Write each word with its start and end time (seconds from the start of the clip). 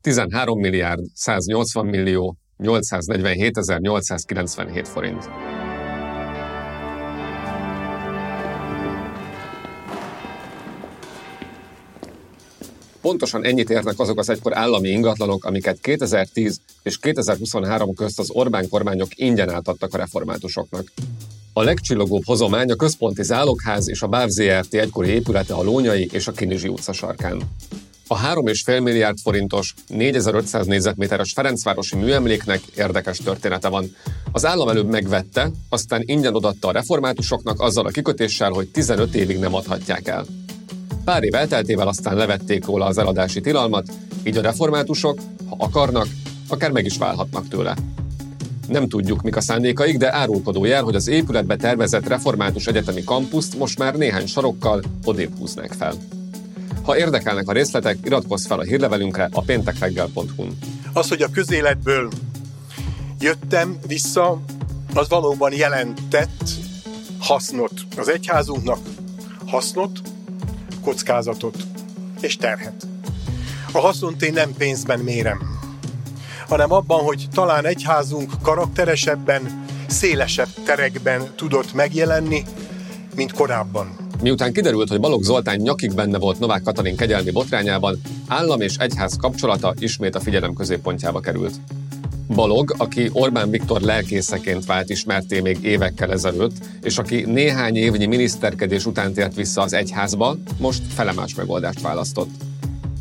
13 0.00 0.60
milliárd 0.60 1.00
180 1.14 1.86
millió 1.86 2.36
847 2.56 3.56
897 3.80 4.88
forint. 4.88 5.28
Pontosan 13.00 13.44
ennyit 13.44 13.70
érnek 13.70 13.98
azok 13.98 14.18
az 14.18 14.28
egykor 14.28 14.56
állami 14.56 14.88
ingatlanok, 14.88 15.44
amiket 15.44 15.80
2010 15.80 16.60
és 16.82 16.98
2023 16.98 17.94
közt 17.94 18.18
az 18.18 18.30
Orbán 18.30 18.68
kormányok 18.68 19.08
ingyen 19.14 19.50
átadtak 19.50 19.94
a 19.94 19.96
reformátusoknak. 19.96 20.92
A 21.52 21.62
legcsillogóbb 21.62 22.24
hozomány 22.24 22.70
a 22.70 22.76
központi 22.76 23.22
zálogház 23.22 23.88
és 23.88 24.02
a 24.02 24.06
BÁV 24.06 24.28
ZRT 24.28 24.74
egykori 24.74 25.08
épülete 25.08 25.54
a 25.54 25.62
Lónyai 25.62 26.08
és 26.12 26.26
a 26.26 26.32
Kinizsi 26.32 26.68
utca 26.68 26.92
sarkán. 26.92 27.42
A 28.12 28.18
3,5 28.18 28.82
milliárd 28.82 29.18
forintos, 29.18 29.74
4500 29.88 30.66
négyzetméteres 30.66 31.32
Ferencvárosi 31.32 31.96
műemléknek 31.96 32.60
érdekes 32.76 33.18
története 33.18 33.68
van. 33.68 33.96
Az 34.32 34.46
állam 34.46 34.68
előbb 34.68 34.88
megvette, 34.88 35.50
aztán 35.68 36.02
ingyen 36.04 36.34
odatta 36.34 36.68
a 36.68 36.72
reformátusoknak 36.72 37.60
azzal 37.60 37.86
a 37.86 37.90
kikötéssel, 37.90 38.50
hogy 38.50 38.68
15 38.68 39.14
évig 39.14 39.38
nem 39.38 39.54
adhatják 39.54 40.08
el. 40.08 40.26
Pár 41.04 41.22
év 41.22 41.34
elteltével 41.34 41.88
aztán 41.88 42.16
levették 42.16 42.64
róla 42.64 42.86
az 42.86 42.98
eladási 42.98 43.40
tilalmat, 43.40 43.92
így 44.24 44.36
a 44.36 44.42
reformátusok, 44.42 45.18
ha 45.48 45.56
akarnak, 45.58 46.06
akár 46.48 46.70
meg 46.70 46.84
is 46.84 46.96
válhatnak 46.96 47.48
tőle. 47.48 47.76
Nem 48.68 48.88
tudjuk, 48.88 49.22
mik 49.22 49.36
a 49.36 49.40
szándékaik, 49.40 49.96
de 49.96 50.14
árulkodó 50.14 50.64
jel, 50.64 50.82
hogy 50.82 50.94
az 50.94 51.08
épületbe 51.08 51.56
tervezett 51.56 52.08
református 52.08 52.66
egyetemi 52.66 53.04
kampuszt 53.04 53.58
most 53.58 53.78
már 53.78 53.94
néhány 53.94 54.26
sarokkal 54.26 54.82
odébb 55.04 55.38
húznák 55.38 55.72
fel. 55.72 55.94
Ha 56.90 56.98
érdekelnek 56.98 57.48
a 57.48 57.52
részletek, 57.52 57.98
iratkozz 58.04 58.46
fel 58.46 58.58
a 58.58 58.62
hírlevelünkre 58.62 59.28
a 59.32 59.42
péntekreggel.hu-n. 59.42 60.58
Az, 60.92 61.08
hogy 61.08 61.22
a 61.22 61.28
közéletből 61.28 62.10
jöttem 63.20 63.78
vissza, 63.86 64.40
az 64.94 65.08
valóban 65.08 65.52
jelentett 65.52 66.50
hasznot 67.18 67.72
az 67.96 68.08
egyházunknak, 68.08 68.78
hasznot, 69.46 70.00
kockázatot 70.82 71.56
és 72.20 72.36
terhet. 72.36 72.86
A 73.72 73.78
haszont 73.78 74.22
én 74.22 74.32
nem 74.32 74.52
pénzben 74.58 74.98
mérem, 74.98 75.40
hanem 76.48 76.72
abban, 76.72 77.04
hogy 77.04 77.28
talán 77.32 77.66
egyházunk 77.66 78.32
karakteresebben, 78.42 79.64
szélesebb 79.86 80.48
terekben 80.64 81.34
tudott 81.36 81.72
megjelenni, 81.72 82.44
mint 83.14 83.32
korábban. 83.32 84.09
Miután 84.22 84.52
kiderült, 84.52 84.88
hogy 84.88 85.00
Balogh 85.00 85.24
Zoltán 85.24 85.56
nyakig 85.56 85.94
benne 85.94 86.18
volt 86.18 86.38
Novák 86.38 86.62
Katalin 86.62 86.96
kegyelmi 86.96 87.30
botrányában, 87.30 88.00
állam 88.26 88.60
és 88.60 88.76
egyház 88.76 89.16
kapcsolata 89.16 89.74
ismét 89.78 90.14
a 90.14 90.20
figyelem 90.20 90.54
középpontjába 90.54 91.20
került. 91.20 91.54
Balog, 92.34 92.74
aki 92.76 93.10
Orbán 93.12 93.50
Viktor 93.50 93.80
lelkészeként 93.80 94.66
vált 94.66 94.90
ismerté 94.90 95.40
még 95.40 95.58
évekkel 95.62 96.12
ezelőtt, 96.12 96.52
és 96.82 96.98
aki 96.98 97.24
néhány 97.26 97.76
évnyi 97.76 98.06
miniszterkedés 98.06 98.86
után 98.86 99.12
tért 99.12 99.34
vissza 99.34 99.62
az 99.62 99.72
egyházba, 99.72 100.36
most 100.58 100.82
felemás 100.94 101.34
megoldást 101.34 101.80
választott. 101.80 102.30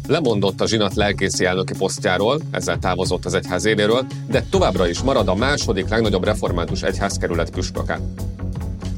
Lemondott 0.07 0.61
a 0.61 0.67
zsinat 0.67 0.95
lelkészi 0.95 1.45
elnöki 1.45 1.73
posztjáról, 1.77 2.41
ezzel 2.51 2.79
távozott 2.79 3.25
az 3.25 3.33
egyház 3.33 3.65
éléről, 3.65 4.05
de 4.29 4.45
továbbra 4.49 4.87
is 4.87 5.01
marad 5.01 5.27
a 5.27 5.35
második 5.35 5.87
legnagyobb 5.87 6.23
református 6.23 6.81
egyházkerület 6.81 7.49
püspöke. 7.49 7.99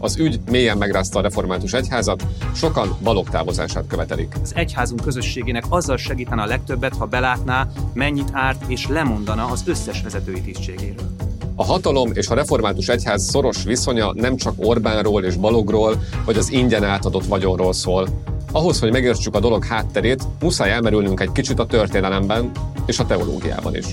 Az 0.03 0.17
ügy 0.17 0.39
mélyen 0.49 0.77
megrázta 0.77 1.19
a 1.19 1.21
református 1.21 1.73
egyházat, 1.73 2.25
sokan 2.55 2.97
balog 3.03 3.29
távozását 3.29 3.87
követelik. 3.87 4.35
Az 4.43 4.51
egyházunk 4.55 5.01
közösségének 5.01 5.63
azzal 5.69 5.97
segítene 5.97 6.41
a 6.41 6.45
legtöbbet, 6.45 6.95
ha 6.95 7.05
belátná, 7.05 7.67
mennyit 7.93 8.29
árt 8.31 8.63
és 8.67 8.87
lemondana 8.87 9.45
az 9.45 9.63
összes 9.65 10.01
vezetői 10.01 10.41
tisztségéről. 10.41 11.09
A 11.55 11.63
hatalom 11.63 12.11
és 12.13 12.27
a 12.27 12.35
református 12.35 12.87
egyház 12.87 13.29
szoros 13.29 13.63
viszonya 13.63 14.13
nem 14.13 14.35
csak 14.35 14.53
Orbánról 14.57 15.23
és 15.23 15.35
Balogról, 15.35 16.03
vagy 16.25 16.37
az 16.37 16.51
ingyen 16.51 16.83
átadott 16.83 17.25
vagyonról 17.25 17.73
szól. 17.73 18.07
Ahhoz, 18.51 18.79
hogy 18.79 18.91
megértsük 18.91 19.35
a 19.35 19.39
dolog 19.39 19.65
hátterét, 19.65 20.23
muszáj 20.39 20.71
elmerülnünk 20.71 21.19
egy 21.19 21.31
kicsit 21.31 21.59
a 21.59 21.65
történelemben 21.65 22.51
és 22.85 22.99
a 22.99 23.05
teológiában 23.05 23.75
is. 23.75 23.85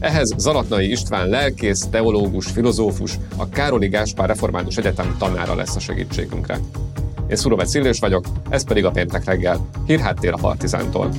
Ehhez 0.00 0.34
Zalatnai 0.36 0.90
István 0.90 1.28
lelkész, 1.28 1.86
teológus, 1.86 2.46
filozófus, 2.46 3.16
a 3.36 3.48
Károli 3.48 3.88
Gáspár 3.88 4.28
Református 4.28 4.76
Egyetem 4.76 5.16
tanára 5.18 5.54
lesz 5.54 5.76
a 5.76 5.80
segítségünkre. 5.80 6.58
Én 7.28 7.36
Szurovec 7.36 7.70
Szillős 7.70 7.98
vagyok, 7.98 8.24
ez 8.50 8.64
pedig 8.64 8.84
a 8.84 8.90
péntek 8.90 9.24
reggel. 9.24 9.68
Hírháttér 9.86 10.32
a 10.32 10.36
Partizántól. 10.40 11.10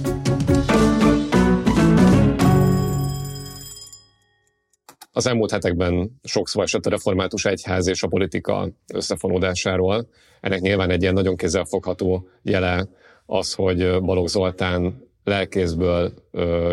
Az 5.12 5.28
elmúlt 5.28 5.52
hetekben 5.52 6.20
sok 6.24 6.48
szó 6.48 6.62
esett 6.62 6.86
a 6.86 6.90
református 6.90 7.46
egyház 7.46 7.88
és 7.88 8.04
a 8.04 8.08
politika 8.08 8.70
összefonódásáról. 8.94 10.08
Ennek 10.40 10.60
nyilván 10.60 10.90
egy 10.90 11.02
ilyen 11.02 11.14
nagyon 11.14 11.36
kézzelfogható 11.36 12.28
jele 12.42 12.88
az, 13.26 13.54
hogy 13.54 14.02
Balogh 14.02 14.30
Zoltán 14.30 15.10
lelkészből 15.24 16.14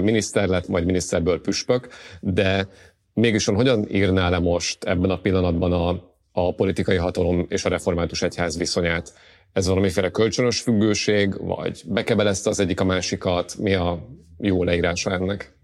miniszter 0.03 0.49
lett, 0.49 0.69
majd 0.69 0.85
miniszterből 0.85 1.41
püspök, 1.41 1.89
de 2.21 2.69
mégis 3.13 3.45
hogyan 3.45 3.87
írná 3.91 4.29
le 4.29 4.39
most 4.39 4.85
ebben 4.85 5.11
a 5.11 5.21
pillanatban 5.21 5.73
a, 5.73 6.13
a 6.33 6.55
politikai 6.55 6.97
hatalom 6.97 7.47
és 7.49 7.65
a 7.65 7.69
református 7.69 8.23
egyház 8.23 8.59
viszonyát? 8.59 9.13
Ez 9.53 9.67
valamiféle 9.67 10.11
kölcsönös 10.11 10.61
függőség, 10.61 11.47
vagy 11.47 11.83
bekebelezte 11.87 12.51
az 12.51 12.61
egyik 12.61 12.81
a 12.81 12.85
másikat? 12.85 13.57
Mi 13.59 13.75
a 13.75 14.07
jó 14.39 14.65
leírása 14.65 15.13
ennek? 15.13 15.58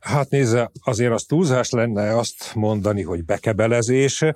Hát 0.00 0.30
nézze, 0.30 0.70
azért 0.84 1.12
az 1.12 1.22
túlzás 1.22 1.70
lenne 1.70 2.16
azt 2.16 2.54
mondani, 2.54 3.02
hogy 3.02 3.24
bekebelezés, 3.24 4.22
eh, 4.22 4.34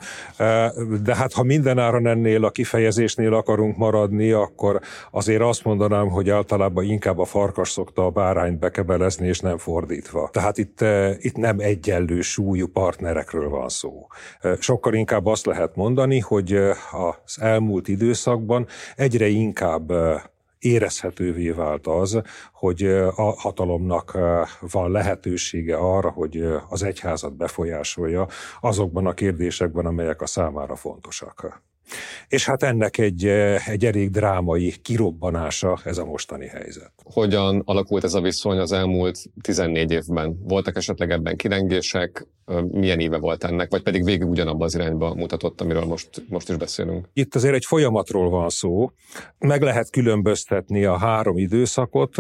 de 1.03 1.17
hát 1.17 1.33
ha 1.33 1.43
mindenáron 1.43 2.06
ennél 2.06 2.45
a 2.45 2.50
kifejezésnél 2.50 3.34
akarunk 3.34 3.77
maradni, 3.77 4.31
akkor 4.31 4.81
azért 5.11 5.41
azt 5.41 5.65
mondanám, 5.65 6.09
hogy 6.09 6.31
általában 6.31 6.84
inkább 6.84 7.19
a 7.19 7.25
farkas 7.25 7.71
szokta 7.71 8.05
a 8.05 8.11
bárányt 8.11 8.59
bekebelezni, 8.59 9.27
és 9.27 9.41
nem 9.41 9.59
fordítva. 9.59 10.28
Tehát 10.33 10.59
itt, 10.59 10.81
eh, 10.81 11.17
itt 11.19 11.37
nem 11.37 11.59
egyenlő 11.59 12.21
súlyú 12.21 12.67
partnerekről 12.67 13.49
van 13.49 13.69
szó. 13.69 14.06
Eh, 14.41 14.56
sokkal 14.59 14.95
inkább 14.95 15.27
azt 15.27 15.47
lehet 15.47 15.77
mondani, 15.77 16.19
hogy 16.19 16.53
az 16.91 17.41
elmúlt 17.41 17.89
időszakban 17.89 18.67
egyre 18.97 19.27
inkább 19.27 19.93
érezhetővé 20.62 21.50
vált 21.50 21.87
az, 21.87 22.23
hogy 22.53 22.83
a 23.17 23.23
hatalomnak 23.23 24.19
van 24.61 24.91
lehetősége 24.91 25.77
arra, 25.77 26.11
hogy 26.11 26.45
az 26.69 26.83
egyházat 26.83 27.37
befolyásolja 27.37 28.28
azokban 28.61 29.06
a 29.06 29.15
kérdésekben, 29.15 29.87
amelyek 29.87 30.21
a 30.21 30.27
számára 30.27 30.77
fontosak. 30.77 31.62
És 32.28 32.44
hát 32.44 32.62
ennek 32.62 32.98
egy, 32.98 33.26
egy 33.66 33.84
elég 33.84 34.10
drámai 34.10 34.75
kirobbanása 34.82 35.78
ez 35.84 35.98
a 35.98 36.04
mostani 36.04 36.47
helyzet. 36.47 36.93
Hogyan 37.04 37.62
alakult 37.65 38.04
ez 38.04 38.15
a 38.15 38.20
viszony 38.20 38.59
az 38.59 38.72
elmúlt 38.72 39.19
14 39.41 39.91
évben? 39.91 40.38
Voltak 40.42 40.76
esetleg 40.76 41.10
ebben 41.10 41.37
kilengések? 41.37 42.26
Milyen 42.71 43.00
éve 43.00 43.19
volt 43.19 43.44
ennek? 43.44 43.71
Vagy 43.71 43.82
pedig 43.82 44.04
végig 44.04 44.28
ugyanabban 44.28 44.62
az 44.62 44.75
irányba 44.75 45.15
mutatott, 45.15 45.60
amiről 45.60 45.84
most, 45.84 46.09
most 46.28 46.48
is 46.48 46.56
beszélünk? 46.56 47.09
Itt 47.12 47.34
azért 47.34 47.54
egy 47.54 47.65
folyamatról 47.65 48.31
van 48.31 48.48
szó. 48.48 48.91
Meg 49.38 49.62
lehet 49.62 49.91
különböztetni 49.91 50.84
a 50.84 50.97
három 50.97 51.38
időszakot, 51.38 52.19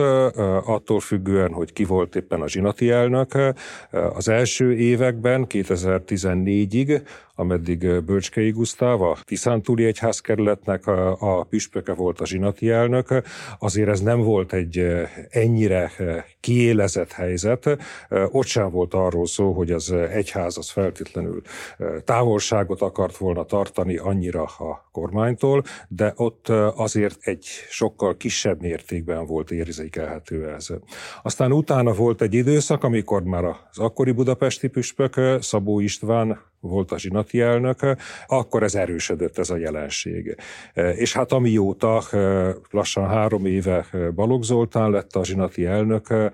attól 0.64 1.00
függően, 1.00 1.52
hogy 1.52 1.72
ki 1.72 1.84
volt 1.84 2.16
éppen 2.16 2.40
a 2.40 2.48
zsinati 2.48 2.90
elnök. 2.90 3.38
Az 3.90 4.28
első 4.28 4.76
években, 4.76 5.46
2014-ig 5.48 7.02
ameddig 7.34 8.00
Bölcskei 8.00 8.50
Gusztáv, 8.50 9.02
a 9.02 9.16
Tiszántúli 9.24 9.84
Egyházkerületnek 9.84 10.86
a, 10.86 11.16
a 11.38 11.42
püspöke 11.42 11.94
volt 11.94 12.20
a 12.20 12.26
zsinati 12.26 12.70
elnök. 12.70 13.22
Azért 13.58 13.88
ez 13.88 14.00
nem 14.00 14.20
volt 14.20 14.52
egy 14.52 14.86
ennyire 15.28 15.90
kiélezett 16.40 17.12
helyzet. 17.12 17.78
Ott 18.30 18.46
sem 18.46 18.70
volt 18.70 18.94
arról 18.94 19.26
szó, 19.26 19.52
hogy 19.52 19.70
az 19.70 19.92
egyház 19.92 20.58
az 20.58 20.70
feltétlenül 20.70 21.42
távolságot 22.04 22.80
akart 22.80 23.16
volna 23.16 23.44
tartani 23.44 23.96
annyira 23.96 24.42
a 24.42 24.88
kormánytól, 24.92 25.62
de 25.88 26.12
ott 26.16 26.48
azért 26.74 27.18
egy 27.20 27.44
sokkal 27.68 28.16
kisebb 28.16 28.60
mértékben 28.60 29.26
volt 29.26 29.50
érzékelhető 29.50 30.48
ez. 30.48 30.66
Aztán 31.22 31.52
utána 31.52 31.92
volt 31.92 32.22
egy 32.22 32.34
időszak, 32.34 32.84
amikor 32.84 33.22
már 33.22 33.44
az 33.44 33.78
akkori 33.78 34.12
budapesti 34.12 34.68
püspök 34.68 35.20
Szabó 35.40 35.80
István 35.80 36.50
volt 36.62 36.92
a 36.92 36.98
zsinati 36.98 37.40
elnök, 37.40 37.78
akkor 38.26 38.62
ez 38.62 38.74
erősödött 38.74 39.38
ez 39.38 39.50
a 39.50 39.56
jelenség. 39.56 40.36
És 40.74 41.12
hát 41.12 41.32
amióta 41.32 42.02
lassan 42.70 43.08
három 43.08 43.46
éve 43.46 43.86
Balogh 44.14 44.44
Zoltán 44.44 44.90
lett 44.90 45.16
a 45.16 45.24
zsinati 45.24 45.64
elnök, 45.64 46.30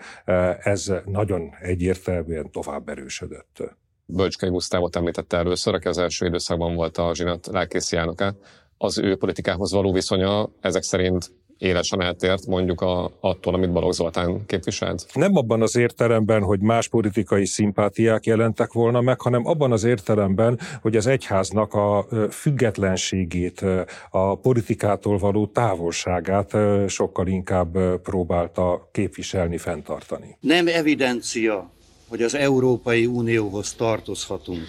ez 0.62 0.92
nagyon 1.04 1.50
egyértelműen 1.60 2.50
tovább 2.50 2.88
erősödött. 2.88 3.76
Bölcskei 4.06 4.50
Gusztávot 4.50 4.96
említette 4.96 5.36
először, 5.36 5.74
aki 5.74 5.88
az 5.88 5.98
első 5.98 6.26
időszakban 6.26 6.74
volt 6.74 6.96
a 6.96 7.14
zsinat 7.14 7.46
lelkészi 7.46 7.96
elnöke. 7.96 8.34
Az 8.78 8.98
ő 8.98 9.16
politikához 9.16 9.72
való 9.72 9.92
viszonya 9.92 10.50
ezek 10.60 10.82
szerint 10.82 11.30
élesen 11.58 12.02
eltért 12.02 12.46
mondjuk 12.46 12.80
a, 12.80 13.10
attól, 13.20 13.54
amit 13.54 13.72
Balogh 13.72 13.94
Zoltán 13.94 14.46
képviselt? 14.46 15.06
Nem 15.14 15.36
abban 15.36 15.62
az 15.62 15.76
értelemben, 15.76 16.42
hogy 16.42 16.60
más 16.60 16.88
politikai 16.88 17.46
szimpátiák 17.46 18.26
jelentek 18.26 18.72
volna 18.72 19.00
meg, 19.00 19.20
hanem 19.20 19.46
abban 19.46 19.72
az 19.72 19.84
értelemben, 19.84 20.58
hogy 20.80 20.96
az 20.96 21.06
egyháznak 21.06 21.74
a 21.74 22.06
függetlenségét, 22.30 23.64
a 24.10 24.34
politikától 24.34 25.18
való 25.18 25.46
távolságát 25.46 26.56
sokkal 26.86 27.26
inkább 27.26 28.00
próbálta 28.02 28.88
képviselni, 28.92 29.58
fenntartani. 29.58 30.36
Nem 30.40 30.66
evidencia, 30.66 31.70
hogy 32.08 32.22
az 32.22 32.34
Európai 32.34 33.06
Unióhoz 33.06 33.72
tartozhatunk. 33.74 34.66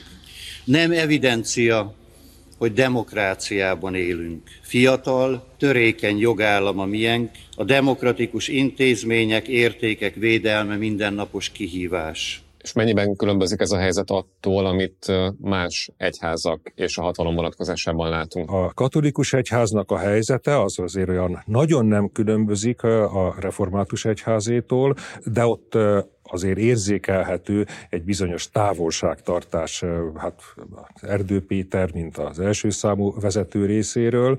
Nem 0.65 0.91
evidencia, 0.91 1.93
hogy 2.59 2.73
demokráciában 2.73 3.95
élünk. 3.95 4.41
Fiatal, 4.61 5.45
törékeny 5.57 6.17
jogállam 6.17 6.79
a 6.79 6.85
miénk, 6.85 7.31
a 7.55 7.63
demokratikus 7.63 8.47
intézmények, 8.47 9.47
értékek 9.47 10.15
védelme 10.15 10.75
mindennapos 10.75 11.49
kihívás. 11.49 12.43
És 12.61 12.73
mennyiben 12.73 13.15
különbözik 13.15 13.59
ez 13.59 13.71
a 13.71 13.77
helyzet 13.77 14.09
attól, 14.09 14.65
amit 14.65 15.11
más 15.41 15.89
egyházak 15.97 16.71
és 16.75 16.97
a 16.97 17.01
hatalom 17.01 17.35
vonatkozásában 17.35 18.09
látunk? 18.09 18.51
A 18.51 18.71
katolikus 18.73 19.33
egyháznak 19.33 19.91
a 19.91 19.97
helyzete 19.97 20.61
az 20.61 20.79
azért 20.79 21.09
olyan 21.09 21.43
nagyon 21.45 21.85
nem 21.85 22.09
különbözik 22.11 22.83
a 22.83 23.35
református 23.39 24.05
egyházétól, 24.05 24.95
de 25.23 25.45
ott 25.45 25.77
azért 26.31 26.57
érzékelhető 26.57 27.65
egy 27.89 28.03
bizonyos 28.03 28.49
távolságtartás, 28.49 29.83
hát 30.15 30.41
Erdő 31.01 31.45
Péter, 31.45 31.93
mint 31.93 32.17
az 32.17 32.39
első 32.39 32.69
számú 32.69 33.13
vezető 33.19 33.65
részéről, 33.65 34.37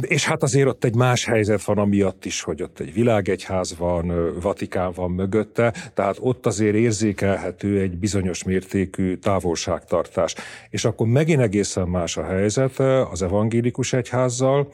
és 0.00 0.26
hát 0.26 0.42
azért 0.42 0.68
ott 0.68 0.84
egy 0.84 0.94
más 0.94 1.24
helyzet 1.24 1.64
van 1.64 1.78
amiatt 1.78 2.24
is, 2.24 2.42
hogy 2.42 2.62
ott 2.62 2.80
egy 2.80 2.92
világegyház 2.92 3.76
van, 3.78 4.34
Vatikán 4.40 4.92
van 4.94 5.10
mögötte, 5.10 5.74
tehát 5.94 6.16
ott 6.20 6.46
azért 6.46 6.74
érzékelhető 6.74 7.80
egy 7.80 7.96
bizonyos 7.98 8.44
mértékű 8.44 9.16
távolságtartás. 9.16 10.34
És 10.70 10.84
akkor 10.84 11.06
megint 11.06 11.40
egészen 11.40 11.88
más 11.88 12.16
a 12.16 12.24
helyzet 12.24 12.78
az 13.10 13.22
evangélikus 13.22 13.92
egyházzal, 13.92 14.68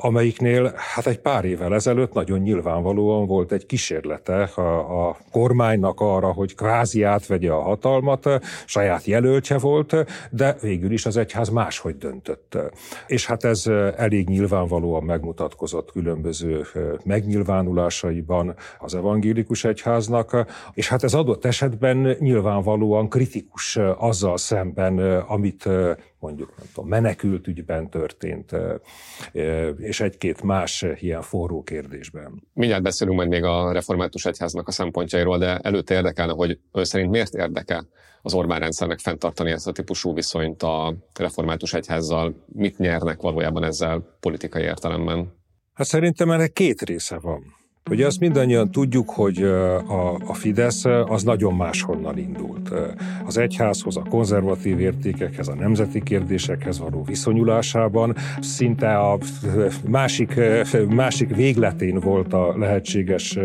amelyiknél 0.00 0.72
hát 0.76 1.06
egy 1.06 1.18
pár 1.18 1.44
évvel 1.44 1.74
ezelőtt 1.74 2.12
nagyon 2.12 2.38
nyilvánvalóan 2.38 3.26
volt 3.26 3.52
egy 3.52 3.66
kísérlete 3.66 4.42
a, 4.42 5.08
a 5.08 5.16
kormánynak 5.94 6.24
arra, 6.24 6.32
hogy 6.32 6.54
kvázi 6.54 7.02
átvegye 7.02 7.50
a 7.50 7.62
hatalmat, 7.62 8.28
saját 8.66 9.04
jelöltje 9.04 9.58
volt, 9.58 9.96
de 10.30 10.56
végül 10.60 10.92
is 10.92 11.06
az 11.06 11.16
egyház 11.16 11.48
máshogy 11.48 11.98
döntött. 11.98 12.58
És 13.06 13.26
hát 13.26 13.44
ez 13.44 13.66
elég 13.96 14.28
nyilvánvalóan 14.28 15.04
megmutatkozott 15.04 15.92
különböző 15.92 16.64
megnyilvánulásaiban 17.04 18.54
az 18.78 18.94
evangélikus 18.94 19.64
egyháznak, 19.64 20.46
és 20.72 20.88
hát 20.88 21.02
ez 21.02 21.14
adott 21.14 21.44
esetben 21.44 22.16
nyilvánvalóan 22.18 23.08
kritikus 23.08 23.76
azzal 23.98 24.36
szemben, 24.36 24.98
amit 25.20 25.68
mondjuk 26.26 26.56
nem 26.56 26.66
tudom, 26.74 26.88
menekült 26.88 27.46
ügyben 27.46 27.90
történt, 27.90 28.56
és 29.76 30.00
egy-két 30.00 30.42
más 30.42 30.84
ilyen 30.94 31.22
forró 31.22 31.62
kérdésben. 31.62 32.42
Mindjárt 32.52 32.82
beszélünk 32.82 33.16
majd 33.16 33.28
még 33.28 33.42
a 33.42 33.72
református 33.72 34.24
egyháznak 34.24 34.68
a 34.68 34.70
szempontjairól, 34.70 35.38
de 35.38 35.58
előtte 35.58 35.94
érdekelne, 35.94 36.32
hogy 36.32 36.58
ön 36.72 36.84
szerint 36.84 37.10
miért 37.10 37.34
érdekel 37.34 37.88
az 38.22 38.34
Orbán 38.34 38.58
rendszernek 38.58 38.98
fenntartani 38.98 39.50
ezt 39.50 39.66
a 39.66 39.72
típusú 39.72 40.14
viszonyt 40.14 40.62
a 40.62 40.94
református 41.18 41.74
egyházzal? 41.74 42.44
Mit 42.46 42.78
nyernek 42.78 43.20
valójában 43.20 43.64
ezzel 43.64 44.16
politikai 44.20 44.62
értelemben? 44.62 45.34
Hát 45.74 45.86
szerintem 45.86 46.30
ennek 46.30 46.52
két 46.52 46.82
része 46.82 47.18
van. 47.18 47.42
Ugye 47.90 48.06
azt 48.06 48.20
mindannyian 48.20 48.70
tudjuk, 48.70 49.10
hogy 49.10 49.42
a, 49.42 50.14
a 50.14 50.34
Fidesz 50.34 50.84
az 50.84 51.22
nagyon 51.22 51.54
máshonnan 51.54 52.18
indult. 52.18 52.70
Az 53.24 53.38
egyházhoz, 53.38 53.96
a 53.96 54.02
konzervatív 54.08 54.80
értékekhez, 54.80 55.48
a 55.48 55.54
nemzeti 55.54 56.02
kérdésekhez 56.02 56.78
való 56.78 57.02
viszonyulásában 57.02 58.14
szinte 58.40 58.98
a 58.98 59.18
másik, 59.88 60.40
másik 60.88 61.34
végletén 61.34 62.00
volt 62.00 62.32
a 62.32 62.58
lehetséges 62.58 63.38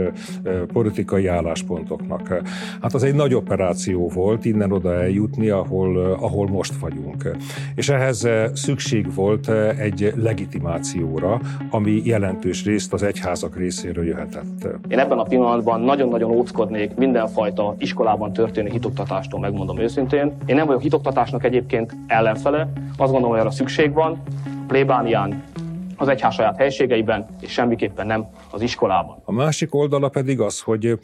politikai 0.67 1.27
álláspontoknak. 1.27 2.41
Hát 2.81 2.93
az 2.93 3.03
egy 3.03 3.15
nagy 3.15 3.33
operáció 3.33 4.09
volt 4.09 4.45
innen 4.45 4.71
oda 4.71 4.93
eljutni, 4.93 5.49
ahol, 5.49 5.97
ahol 5.97 6.47
most 6.47 6.75
vagyunk. 6.75 7.35
És 7.75 7.89
ehhez 7.89 8.27
szükség 8.53 9.13
volt 9.13 9.49
egy 9.77 10.13
legitimációra, 10.15 11.41
ami 11.69 12.01
jelentős 12.05 12.65
részt 12.65 12.93
az 12.93 13.03
egyházak 13.03 13.57
részéről 13.57 14.05
jöhet 14.05 14.29
lehetett. 14.33 14.91
Én 14.91 14.99
ebben 14.99 15.17
a 15.17 15.23
pillanatban 15.23 15.81
nagyon-nagyon 15.81 16.31
óckodnék 16.31 16.95
mindenfajta 16.95 17.75
iskolában 17.77 18.33
történő 18.33 18.69
hitoktatástól, 18.69 19.39
megmondom 19.39 19.79
őszintén. 19.79 20.37
Én 20.45 20.55
nem 20.55 20.65
vagyok 20.65 20.81
hitoktatásnak 20.81 21.43
egyébként 21.43 21.95
ellenfele, 22.07 22.71
azt 22.97 23.11
gondolom, 23.11 23.29
hogy 23.29 23.39
arra 23.39 23.51
szükség 23.51 23.93
van. 23.93 24.21
Plébánián, 24.67 25.43
az 25.97 26.07
egyház 26.07 26.33
saját 26.33 26.57
helységeiben, 26.57 27.25
és 27.41 27.51
semmiképpen 27.51 28.07
nem 28.07 28.27
az 28.51 28.61
iskolában. 28.61 29.21
A 29.25 29.31
másik 29.31 29.75
oldala 29.75 30.09
pedig 30.09 30.39
az, 30.39 30.61
hogy 30.61 30.99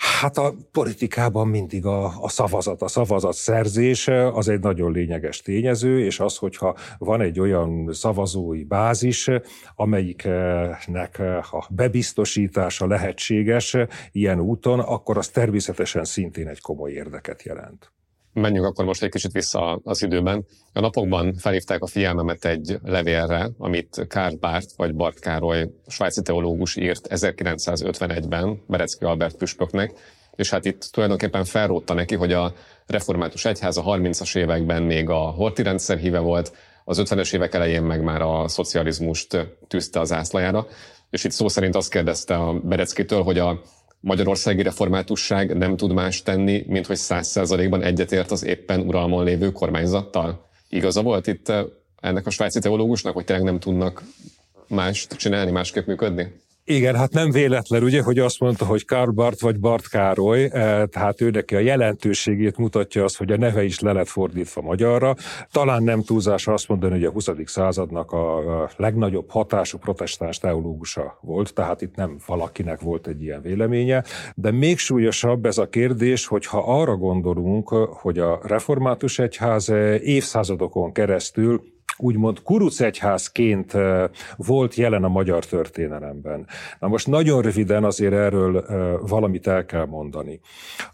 Hát 0.00 0.38
a 0.38 0.54
politikában 0.72 1.48
mindig 1.48 1.86
a, 1.86 2.22
a 2.22 2.28
szavazat, 2.28 2.82
a 2.82 2.88
szavazat 2.88 3.34
szerzése 3.34 4.32
az 4.32 4.48
egy 4.48 4.60
nagyon 4.60 4.92
lényeges 4.92 5.40
tényező, 5.40 6.04
és 6.04 6.20
az, 6.20 6.36
hogyha 6.36 6.76
van 6.98 7.20
egy 7.20 7.40
olyan 7.40 7.92
szavazói 7.92 8.64
bázis, 8.64 9.30
amelyiknek 9.74 11.18
a 11.50 11.66
bebiztosítása 11.70 12.86
lehetséges 12.86 13.76
ilyen 14.12 14.40
úton, 14.40 14.80
akkor 14.80 15.18
az 15.18 15.28
természetesen 15.28 16.04
szintén 16.04 16.48
egy 16.48 16.60
komoly 16.60 16.90
érdeket 16.90 17.42
jelent. 17.42 17.92
Menjünk 18.32 18.66
akkor 18.66 18.84
most 18.84 19.02
egy 19.02 19.10
kicsit 19.10 19.32
vissza 19.32 19.80
az 19.84 20.02
időben. 20.02 20.46
A 20.72 20.80
napokban 20.80 21.34
felhívták 21.34 21.82
a 21.82 21.86
figyelmemet 21.86 22.44
egy 22.44 22.78
levélre, 22.84 23.50
amit 23.58 24.06
Karl 24.08 24.34
Barth 24.34 24.68
vagy 24.76 24.94
Bart 24.94 25.18
Károly, 25.18 25.70
svájci 25.86 26.22
teológus 26.22 26.76
írt 26.76 27.06
1951-ben 27.10 28.62
Berecki 28.66 29.04
Albert 29.04 29.36
püspöknek, 29.36 29.92
és 30.36 30.50
hát 30.50 30.64
itt 30.64 30.88
tulajdonképpen 30.92 31.44
felrótta 31.44 31.94
neki, 31.94 32.14
hogy 32.14 32.32
a 32.32 32.52
református 32.86 33.44
egyház 33.44 33.76
a 33.76 33.82
30-as 33.82 34.36
években 34.36 34.82
még 34.82 35.08
a 35.08 35.18
horti 35.18 35.62
rendszer 35.62 35.98
híve 35.98 36.18
volt, 36.18 36.52
az 36.84 37.02
50-es 37.04 37.34
évek 37.34 37.54
elején 37.54 37.82
meg 37.82 38.02
már 38.02 38.22
a 38.22 38.48
szocializmust 38.48 39.56
tűzte 39.68 40.00
az 40.00 40.12
ászlajára, 40.12 40.66
és 41.10 41.24
itt 41.24 41.30
szó 41.30 41.48
szerint 41.48 41.76
azt 41.76 41.90
kérdezte 41.90 42.34
a 42.34 42.52
Bereckitől, 42.52 43.22
hogy 43.22 43.38
a 43.38 43.60
magyarországi 44.00 44.62
reformátusság 44.62 45.56
nem 45.56 45.76
tud 45.76 45.92
más 45.92 46.22
tenni, 46.22 46.64
mint 46.66 46.86
hogy 46.86 46.96
száz 46.96 47.28
százalékban 47.28 47.82
egyetért 47.82 48.30
az 48.30 48.44
éppen 48.44 48.80
uralmon 48.80 49.24
lévő 49.24 49.52
kormányzattal? 49.52 50.48
Igaza 50.68 51.02
volt 51.02 51.26
itt 51.26 51.48
eh, 51.48 51.64
ennek 52.00 52.26
a 52.26 52.30
svájci 52.30 52.58
teológusnak, 52.60 53.14
hogy 53.14 53.24
tényleg 53.24 53.44
nem 53.44 53.58
tudnak 53.58 54.02
mást 54.68 55.12
csinálni, 55.12 55.50
másképp 55.50 55.86
működni? 55.86 56.32
Igen, 56.70 56.94
hát 56.94 57.12
nem 57.12 57.30
véletlen, 57.30 57.82
ugye, 57.82 58.02
hogy 58.02 58.18
azt 58.18 58.40
mondta, 58.40 58.64
hogy 58.64 58.84
Karl 58.84 59.10
Barth 59.10 59.42
vagy 59.42 59.60
Bart 59.60 59.88
Károly, 59.88 60.44
eh, 60.44 60.82
tehát 60.86 61.20
ő 61.20 61.30
neki 61.30 61.54
a 61.54 61.58
jelentőségét 61.58 62.56
mutatja 62.56 63.04
az, 63.04 63.16
hogy 63.16 63.32
a 63.32 63.36
neve 63.36 63.64
is 63.64 63.80
le 63.80 63.92
lett 63.92 64.08
fordítva 64.08 64.60
magyarra. 64.60 65.14
Talán 65.52 65.82
nem 65.82 66.02
túlzás 66.02 66.46
azt 66.46 66.68
mondani, 66.68 66.92
hogy 66.92 67.04
a 67.04 67.10
20. 67.10 67.30
századnak 67.44 68.12
a 68.12 68.42
legnagyobb 68.76 69.30
hatású 69.30 69.78
protestáns 69.78 70.38
teológusa 70.38 71.18
volt, 71.20 71.54
tehát 71.54 71.82
itt 71.82 71.94
nem 71.94 72.16
valakinek 72.26 72.80
volt 72.80 73.06
egy 73.06 73.22
ilyen 73.22 73.42
véleménye, 73.42 74.04
de 74.34 74.50
még 74.50 74.78
súlyosabb 74.78 75.46
ez 75.46 75.58
a 75.58 75.68
kérdés, 75.68 76.26
hogyha 76.26 76.80
arra 76.80 76.96
gondolunk, 76.96 77.68
hogy 77.90 78.18
a 78.18 78.40
református 78.42 79.18
egyház 79.18 79.68
évszázadokon 80.02 80.92
keresztül 80.92 81.62
úgymond 82.02 82.42
kurucegyházként 82.42 83.72
volt 84.36 84.74
jelen 84.74 85.04
a 85.04 85.08
magyar 85.08 85.44
történelemben. 85.44 86.46
Na 86.78 86.88
most 86.88 87.06
nagyon 87.06 87.42
röviden 87.42 87.84
azért 87.84 88.12
erről 88.12 88.64
valamit 89.06 89.46
el 89.46 89.64
kell 89.64 89.86
mondani. 89.86 90.40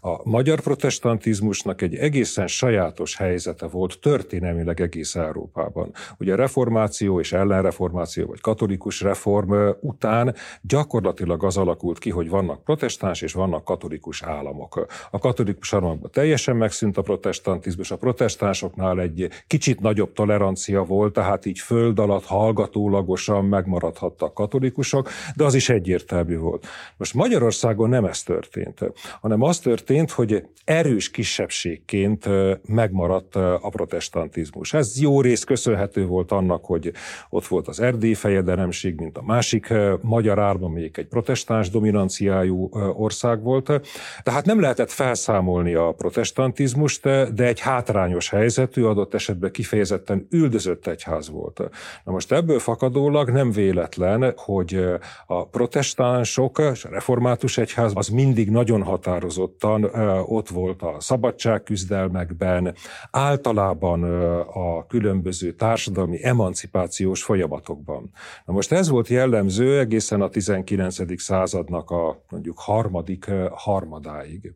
A 0.01 0.29
magyar 0.29 0.59
protestantizmusnak 0.59 1.81
egy 1.81 1.95
egészen 1.95 2.47
sajátos 2.47 3.15
helyzete 3.17 3.67
volt 3.67 3.99
történelmileg 3.99 4.81
egész 4.81 5.15
Európában. 5.15 5.91
Ugye 6.19 6.35
reformáció 6.35 7.19
és 7.19 7.33
ellenreformáció, 7.33 8.25
vagy 8.25 8.41
katolikus 8.41 9.01
reform 9.01 9.53
után 9.79 10.35
gyakorlatilag 10.61 11.43
az 11.43 11.57
alakult 11.57 11.99
ki, 11.99 12.09
hogy 12.09 12.29
vannak 12.29 12.63
protestáns 12.63 13.21
és 13.21 13.33
vannak 13.33 13.63
katolikus 13.63 14.23
államok. 14.23 14.85
A 15.11 15.19
katolikus 15.19 15.73
államokban 15.73 16.11
teljesen 16.11 16.55
megszűnt 16.55 16.97
a 16.97 17.01
protestantizmus, 17.01 17.91
a 17.91 17.97
protestánsoknál 17.97 18.99
egy 18.99 19.27
kicsit 19.47 19.79
nagyobb 19.79 20.13
tolerancia 20.13 20.83
volt, 20.83 20.96
volt, 20.97 21.13
tehát 21.13 21.45
így 21.45 21.59
föld 21.59 21.99
alatt 21.99 22.25
hallgatólagosan 22.25 23.45
megmaradhattak 23.45 24.33
katolikusok, 24.33 25.09
de 25.35 25.43
az 25.43 25.53
is 25.53 25.69
egyértelmű 25.69 26.37
volt. 26.37 26.65
Most 26.97 27.13
Magyarországon 27.13 27.89
nem 27.89 28.05
ez 28.05 28.23
történt, 28.23 28.79
hanem 29.21 29.41
az 29.41 29.59
történt, 29.59 30.11
hogy 30.11 30.45
erős 30.65 31.11
kisebbségként 31.11 32.29
megmaradt 32.67 33.35
a 33.35 33.69
protestantizmus. 33.69 34.73
Ez 34.73 35.01
jó 35.01 35.21
rész 35.21 35.43
köszönhető 35.43 36.05
volt 36.05 36.31
annak, 36.31 36.65
hogy 36.65 36.91
ott 37.29 37.45
volt 37.45 37.67
az 37.67 37.79
erdély 37.79 38.13
fejedelemség, 38.13 38.99
mint 38.99 39.17
a 39.17 39.23
másik 39.23 39.73
magyar 40.01 40.39
árma, 40.39 40.67
még 40.67 40.91
egy 40.97 41.07
protestáns 41.07 41.69
dominanciájú 41.69 42.69
ország 42.95 43.41
volt. 43.43 43.81
Tehát 44.23 44.45
nem 44.45 44.59
lehetett 44.59 44.91
felszámolni 44.91 45.73
a 45.73 45.91
protestantizmust, 45.91 47.03
de 47.33 47.45
egy 47.45 47.59
hátrányos 47.59 48.29
helyzetű, 48.29 48.83
adott 48.83 49.13
esetben 49.13 49.51
kifejezetten 49.51 50.27
üldözött 50.29 50.86
egyház 50.87 51.29
volt. 51.29 51.61
Na 52.03 52.11
most 52.11 52.31
ebből 52.31 52.59
fakadólag 52.59 53.29
nem 53.29 53.51
véletlen, 53.51 54.33
hogy 54.35 54.85
a 55.25 55.47
protestánsok, 55.47 56.57
a 56.57 56.73
református 56.89 57.57
egyház 57.57 57.91
az 57.95 58.07
mindig 58.07 58.49
nagyon 58.49 58.83
határozottan 58.83 59.83
ott 60.25 60.49
volt 60.49 60.81
a 60.81 60.95
szabadságküzdelmekben, 60.99 62.75
általában 63.11 64.03
a 64.53 64.85
különböző 64.85 65.51
társadalmi 65.51 66.23
emancipációs 66.23 67.23
folyamatokban. 67.23 68.09
Na 68.45 68.53
most 68.53 68.71
ez 68.71 68.89
volt 68.89 69.07
jellemző 69.07 69.79
egészen 69.79 70.21
a 70.21 70.29
19. 70.29 71.21
századnak 71.21 71.89
a 71.89 72.23
mondjuk 72.29 72.59
harmadik 72.59 73.31
harmadáig. 73.51 74.53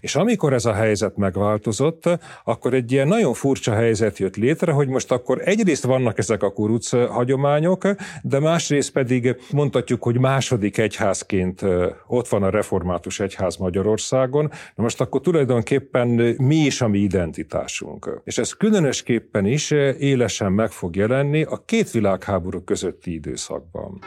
És 0.00 0.16
amikor 0.16 0.52
ez 0.52 0.64
a 0.64 0.72
helyzet 0.72 1.16
megváltozott, 1.16 2.08
akkor 2.44 2.74
egy 2.74 2.92
ilyen 2.92 3.08
nagyon 3.08 3.34
furcsa 3.34 3.74
helyzet 3.74 4.18
jött 4.18 4.36
létre, 4.36 4.72
hogy 4.72 4.88
most 4.88 5.12
akkor 5.12 5.48
egyrészt 5.58 5.84
vannak 5.84 6.18
ezek 6.18 6.42
a 6.42 6.52
kuruc 6.52 6.90
hagyományok, 6.90 7.88
de 8.22 8.40
másrészt 8.40 8.92
pedig 8.92 9.36
mondhatjuk, 9.52 10.02
hogy 10.02 10.18
második 10.18 10.78
egyházként 10.78 11.64
ott 12.06 12.28
van 12.28 12.42
a 12.42 12.50
református 12.50 13.20
egyház 13.20 13.56
Magyarországon. 13.56 14.50
Na 14.74 14.82
most 14.82 15.00
akkor 15.00 15.20
tulajdonképpen 15.20 16.08
mi 16.38 16.56
is 16.56 16.80
a 16.80 16.88
mi 16.88 16.98
identitásunk. 16.98 18.20
És 18.24 18.38
ez 18.38 18.52
különösképpen 18.52 19.46
is 19.46 19.70
élesen 19.98 20.52
meg 20.52 20.70
fog 20.70 20.96
jelenni 20.96 21.42
a 21.42 21.62
két 21.64 21.90
világháború 21.90 22.60
közötti 22.60 23.12
időszakban. 23.12 23.98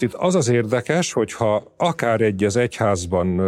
Itt 0.00 0.14
az 0.14 0.34
az 0.34 0.48
érdekes, 0.48 1.12
hogyha 1.12 1.62
akár 1.76 2.20
egy 2.20 2.44
az 2.44 2.56
egyházban 2.56 3.40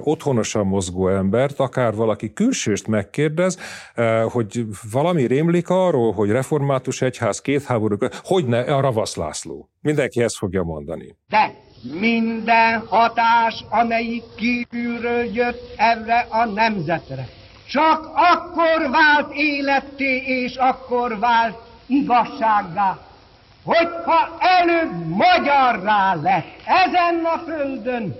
otthonosan 0.00 0.66
mozgó 0.66 1.08
embert, 1.08 1.60
akár 1.60 1.94
valaki 1.94 2.32
külsőst 2.32 2.86
megkérdez, 2.86 3.58
hogy 4.28 4.64
valami 4.92 5.26
rémlik 5.26 5.68
arról, 5.68 6.12
hogy 6.12 6.30
református 6.30 7.02
egyház 7.02 7.40
két 7.40 7.64
háború, 7.64 7.96
hogy 8.22 8.46
ne, 8.46 8.60
a 8.60 8.80
Ravasz 8.80 9.16
László. 9.16 9.68
Mindenki 9.80 10.22
ezt 10.22 10.36
fogja 10.36 10.62
mondani. 10.62 11.16
De 11.28 11.54
minden 12.00 12.86
hatás, 12.86 13.64
amelyik 13.70 14.22
kívülről 14.36 15.24
jött 15.24 15.74
erre 15.76 16.26
a 16.30 16.44
nemzetre, 16.44 17.28
csak 17.68 18.04
akkor 18.04 18.90
vált 18.90 19.32
életté, 19.34 20.16
és 20.16 20.56
akkor 20.56 21.18
vált 21.18 21.56
igazsággá, 21.86 22.98
hogyha 23.64 24.36
előbb 24.38 25.06
magyarrá 25.06 26.14
lett 26.14 26.60
ezen 26.64 27.24
a 27.24 27.38
földön, 27.38 28.16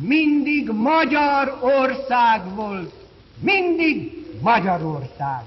mindig 0.00 0.70
magyar 0.70 1.58
ország 1.60 2.54
volt, 2.54 2.92
mindig 3.40 4.12
Magyarország. 4.40 5.42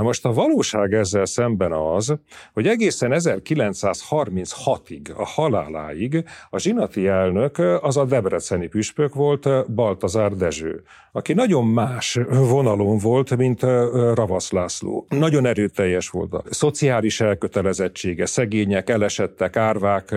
Na 0.00 0.06
most 0.06 0.24
a 0.24 0.32
valóság 0.32 0.92
ezzel 0.92 1.24
szemben 1.24 1.72
az, 1.72 2.14
hogy 2.52 2.66
egészen 2.66 3.12
1936-ig, 3.14 5.16
a 5.16 5.26
haláláig 5.26 6.24
a 6.50 6.58
zsinati 6.58 7.06
elnök 7.06 7.58
az 7.80 7.96
a 7.96 8.04
debreceni 8.04 8.66
püspök 8.66 9.14
volt 9.14 9.72
Baltazár 9.74 10.32
Dezső, 10.32 10.82
aki 11.12 11.32
nagyon 11.32 11.66
más 11.66 12.18
vonalon 12.28 12.98
volt, 12.98 13.36
mint 13.36 13.62
Ravasz 14.14 14.50
László. 14.50 15.06
Nagyon 15.08 15.46
erőteljes 15.46 16.08
volt 16.08 16.32
a 16.32 16.42
szociális 16.50 17.20
elkötelezettsége, 17.20 18.26
szegények, 18.26 18.90
elesettek, 18.90 19.56
árvák 19.56 20.14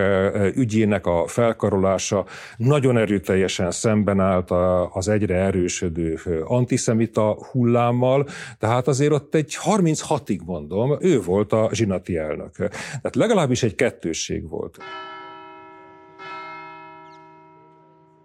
ügyének 0.55 1.05
a 1.05 1.27
felkarolása, 1.27 2.25
nagyon 2.57 2.97
erőteljesen 2.97 3.71
szemben 3.71 4.19
állt 4.19 4.51
az 4.93 5.07
egyre 5.07 5.35
erősödő 5.35 6.19
antiszemita 6.43 7.37
hullámmal, 7.51 8.27
tehát 8.59 8.87
azért 8.87 9.11
ott 9.11 9.35
egy 9.35 9.55
36-ig 9.77 10.45
mondom, 10.45 10.97
ő 10.99 11.21
volt 11.21 11.53
a 11.53 11.69
zsinati 11.71 12.17
elnök. 12.17 12.55
Tehát 12.55 13.15
legalábbis 13.15 13.63
egy 13.63 13.75
kettősség 13.75 14.49
volt. 14.49 14.77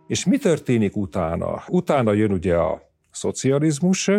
És 0.06 0.24
mi 0.24 0.38
történik 0.38 0.96
utána? 0.96 1.62
Utána 1.68 2.12
jön 2.12 2.32
ugye 2.32 2.56
a 2.56 2.88
szocializmus, 3.10 4.10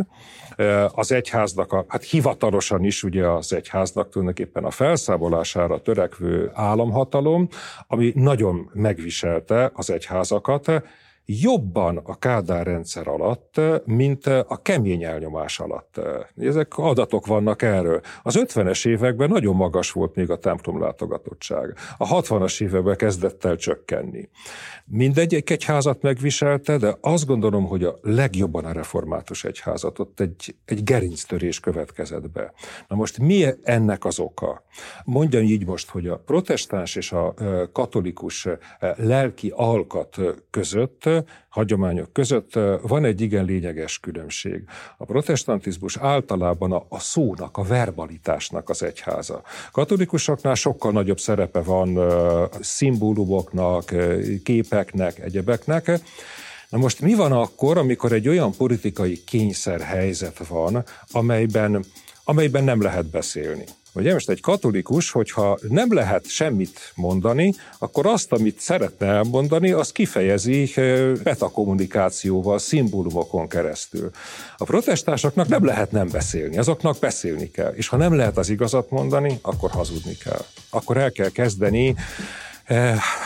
az 0.91 1.12
egyháznak, 1.12 1.71
a, 1.71 1.86
hát 1.88 2.03
hivatalosan 2.03 2.83
is 2.83 3.03
ugye 3.03 3.27
az 3.27 3.53
egyháznak 3.53 4.09
tulajdonképpen 4.09 4.63
a 4.63 4.71
felszámolására 4.71 5.81
törekvő 5.81 6.51
államhatalom, 6.53 7.48
ami 7.88 8.12
nagyon 8.15 8.69
megviselte 8.74 9.71
az 9.74 9.89
egyházakat, 9.89 10.71
jobban 11.31 11.98
a 11.98 12.15
Kádár 12.15 12.65
rendszer 12.65 13.07
alatt, 13.07 13.62
mint 13.86 14.25
a 14.25 14.62
kemény 14.62 15.03
elnyomás 15.03 15.59
alatt. 15.59 16.00
Ezek 16.38 16.77
adatok 16.77 17.25
vannak 17.25 17.62
erről. 17.62 18.01
Az 18.24 18.39
50-es 18.39 18.88
években 18.88 19.29
nagyon 19.29 19.55
magas 19.55 19.91
volt 19.91 20.15
még 20.15 20.29
a 20.29 20.38
templom 20.38 20.81
látogatottság. 20.81 21.75
A 21.98 22.21
60-as 22.21 22.62
években 22.62 22.95
kezdett 22.95 23.45
el 23.45 23.55
csökkenni. 23.55 24.29
Mindegy 24.86 25.33
egy 25.33 25.51
egyházat 25.51 26.01
megviselte, 26.01 26.77
de 26.77 26.98
azt 27.01 27.25
gondolom, 27.25 27.65
hogy 27.65 27.83
a 27.83 27.98
legjobban 28.01 28.65
a 28.65 28.71
református 28.71 29.43
egyházat 29.43 30.00
ott 30.00 30.19
egy, 30.19 30.55
egy 30.65 30.83
gerinctörés 30.83 31.59
következett 31.59 32.31
be. 32.31 32.53
Na 32.88 32.95
most 32.95 33.17
mi 33.17 33.45
ennek 33.63 34.05
az 34.05 34.19
oka? 34.19 34.63
Mondjam 35.05 35.43
így 35.43 35.65
most, 35.65 35.89
hogy 35.89 36.07
a 36.07 36.17
protestáns 36.17 36.95
és 36.95 37.12
a 37.12 37.33
katolikus 37.71 38.48
lelki 38.95 39.53
alkat 39.55 40.17
között 40.50 41.09
hagyományok 41.50 42.14
között 42.14 42.54
van 42.82 43.06
egy 43.06 43.22
igen 43.22 43.46
lényeges 43.46 44.00
különbség. 44.00 44.64
A 44.98 45.06
protestantizmus 45.06 45.98
általában 45.98 46.72
a, 46.72 46.86
a 46.90 47.00
szónak, 47.00 47.58
a 47.58 47.64
verbalitásnak 47.64 48.70
az 48.70 48.84
egyháza. 48.84 49.42
Katolikusoknál 49.72 50.56
sokkal 50.56 50.92
nagyobb 50.92 51.20
szerepe 51.20 51.62
van 51.62 52.00
szimbólumoknak, 52.62 53.94
képeknek, 54.44 55.20
egyebeknek, 55.20 56.02
Na 56.70 56.78
most 56.78 57.02
mi 57.02 57.14
van 57.16 57.32
akkor, 57.32 57.78
amikor 57.78 58.12
egy 58.12 58.28
olyan 58.28 58.52
politikai 58.58 59.24
kényszer 59.24 59.82
helyzet 59.82 60.48
van, 60.48 60.84
amelyben, 61.12 61.86
amelyben 62.24 62.64
nem 62.64 62.82
lehet 62.82 63.10
beszélni? 63.10 63.64
Ugye 63.93 64.13
most 64.13 64.29
egy 64.29 64.41
katolikus, 64.41 65.12
hogyha 65.12 65.58
nem 65.69 65.93
lehet 65.93 66.29
semmit 66.29 66.91
mondani, 66.96 67.53
akkor 67.77 68.05
azt, 68.05 68.31
amit 68.31 68.60
szeretne 68.60 69.08
elmondani, 69.08 69.72
azt 69.72 69.91
kifejezi 69.91 70.72
betakommunikációval, 71.24 72.60
szimbólumokon 72.60 73.48
keresztül. 73.48 74.12
A 74.58 74.63
protestánsoknak 74.63 75.48
nem 75.48 75.65
lehet 75.65 75.91
nem 75.91 76.10
beszélni, 76.10 76.58
azoknak 76.58 77.00
beszélni 77.00 77.51
kell. 77.51 77.74
És 77.74 77.88
ha 77.88 77.98
nem 77.98 78.15
lehet 78.15 78.38
az 78.38 78.50
igazat 78.50 78.89
mondani, 78.89 79.39
akkor 79.41 79.72
hazudni 79.72 80.17
kell. 80.17 80.46
Akkor 80.69 80.98
el 80.98 81.12
kell 81.12 81.29
kezdeni 81.29 81.96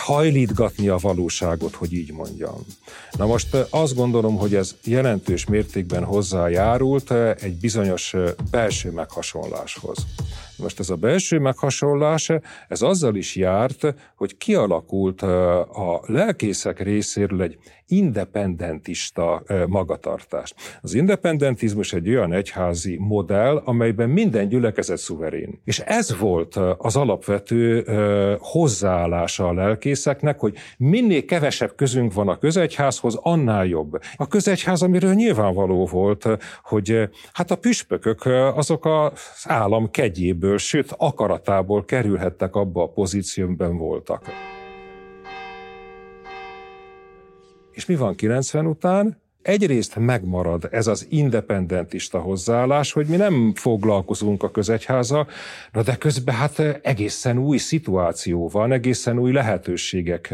hajlítgatni 0.03 0.87
a 0.87 0.97
valóságot, 0.97 1.75
hogy 1.75 1.93
így 1.93 2.11
mondjam. 2.11 2.65
Na 3.11 3.25
most 3.25 3.55
azt 3.69 3.95
gondolom, 3.95 4.37
hogy 4.37 4.55
ez 4.55 4.75
jelentős 4.83 5.45
mértékben 5.45 6.03
hozzájárult 6.03 7.11
egy 7.41 7.55
bizonyos 7.55 8.13
belső 8.51 8.91
meghasonláshoz. 8.91 9.97
Most 10.57 10.79
ez 10.79 10.89
a 10.89 10.95
belső 10.95 11.39
meghasonlás, 11.39 12.31
ez 12.67 12.81
azzal 12.81 13.15
is 13.15 13.35
járt, 13.35 13.93
hogy 14.15 14.37
kialakult 14.37 15.21
a 15.21 16.01
lelkészek 16.05 16.79
részéről 16.79 17.41
egy 17.41 17.57
independentista 17.87 19.43
magatartást. 19.67 20.55
Az 20.81 20.93
independentizmus 20.93 21.93
egy 21.93 22.09
olyan 22.09 22.33
egyházi 22.33 22.97
modell, 22.99 23.61
amelyben 23.65 24.09
minden 24.09 24.47
gyülekezet 24.47 24.97
szuverén. 24.97 25.61
És 25.63 25.79
ez 25.79 26.17
volt 26.17 26.55
az 26.77 26.95
alapvető 26.95 27.85
hozzáállása 28.39 29.47
a 29.47 29.53
lelkészeknek, 29.53 30.39
hogy 30.39 30.55
minél 30.77 31.25
kevesebb 31.25 31.75
közünk 31.75 32.13
van 32.13 32.27
a 32.27 32.37
közegyházhoz, 32.37 33.19
annál 33.21 33.65
jobb. 33.65 34.01
A 34.15 34.27
közegyház, 34.27 34.81
amiről 34.81 35.13
nyilvánvaló 35.13 35.85
volt, 35.85 36.27
hogy 36.63 37.09
hát 37.33 37.51
a 37.51 37.55
püspökök 37.55 38.25
azok 38.55 38.85
az 38.85 39.43
állam 39.43 39.91
kegyéből, 40.43 40.57
sőt 40.57 40.91
akaratából 40.97 41.85
kerülhettek 41.85 42.55
abba 42.55 42.83
a 42.83 42.87
pozícióban 42.87 43.77
voltak. 43.77 44.21
És 47.71 47.85
mi 47.85 47.95
van 47.95 48.15
90 48.15 48.65
után? 48.65 49.22
Egyrészt 49.43 49.95
megmarad 49.95 50.67
ez 50.71 50.87
az 50.87 51.07
independentista 51.09 52.19
hozzáállás, 52.19 52.91
hogy 52.91 53.07
mi 53.07 53.15
nem 53.15 53.53
foglalkozunk 53.55 54.43
a 54.43 54.51
közegyháza, 54.51 55.27
de 55.71 55.95
közben 55.95 56.35
hát 56.35 56.59
egészen 56.81 57.37
új 57.37 57.57
szituáció 57.57 58.49
van, 58.49 58.71
egészen 58.71 59.19
új 59.19 59.31
lehetőségek 59.31 60.33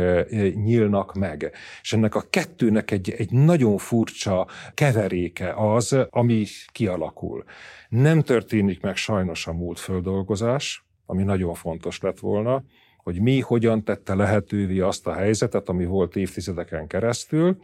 nyílnak 0.53 1.13
meg. 1.13 1.51
És 1.81 1.93
ennek 1.93 2.15
a 2.15 2.23
kettőnek 2.29 2.91
egy, 2.91 3.09
egy 3.17 3.31
nagyon 3.31 3.77
furcsa 3.77 4.47
keveréke 4.73 5.53
az, 5.55 5.95
ami 6.09 6.45
kialakul. 6.71 7.43
Nem 7.89 8.21
történik 8.21 8.81
meg 8.81 8.95
sajnos 8.95 9.47
a 9.47 9.53
múlt 9.53 9.79
földolgozás, 9.79 10.83
ami 11.05 11.23
nagyon 11.23 11.53
fontos 11.53 11.99
lett 11.99 12.19
volna, 12.19 12.63
hogy 12.97 13.21
mi 13.21 13.39
hogyan 13.39 13.83
tette 13.83 14.15
lehetővé 14.15 14.79
azt 14.79 15.07
a 15.07 15.13
helyzetet, 15.13 15.69
ami 15.69 15.85
volt 15.85 16.15
évtizedeken 16.15 16.87
keresztül, 16.87 17.57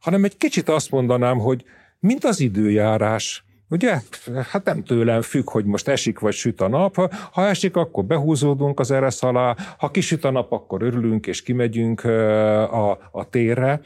hanem 0.00 0.24
egy 0.24 0.36
kicsit 0.36 0.68
azt 0.68 0.90
mondanám, 0.90 1.38
hogy 1.38 1.64
mint 1.98 2.24
az 2.24 2.40
időjárás, 2.40 3.44
Ugye? 3.72 4.00
Hát 4.50 4.64
nem 4.64 4.82
tőlem 4.82 5.22
függ, 5.22 5.50
hogy 5.50 5.64
most 5.64 5.88
esik 5.88 6.18
vagy 6.18 6.32
süt 6.32 6.60
a 6.60 6.68
nap. 6.68 7.12
Ha 7.32 7.46
esik, 7.46 7.76
akkor 7.76 8.04
behúzódunk 8.04 8.80
az 8.80 8.90
eresz 8.90 9.22
alá, 9.22 9.56
ha 9.78 9.90
kisüt 9.90 10.24
a 10.24 10.30
nap, 10.30 10.52
akkor 10.52 10.82
örülünk 10.82 11.26
és 11.26 11.42
kimegyünk 11.42 12.04
a, 12.04 12.90
a 12.90 13.28
térre. 13.30 13.80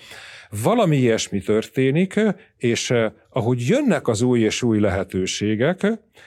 Valami 0.62 0.96
ilyesmi 0.96 1.40
történik, 1.40 2.20
és 2.56 2.90
eh, 2.90 3.12
ahogy 3.30 3.68
jönnek 3.68 4.08
az 4.08 4.22
új 4.22 4.40
és 4.40 4.62
új 4.62 4.80
lehetőségek, 4.80 5.86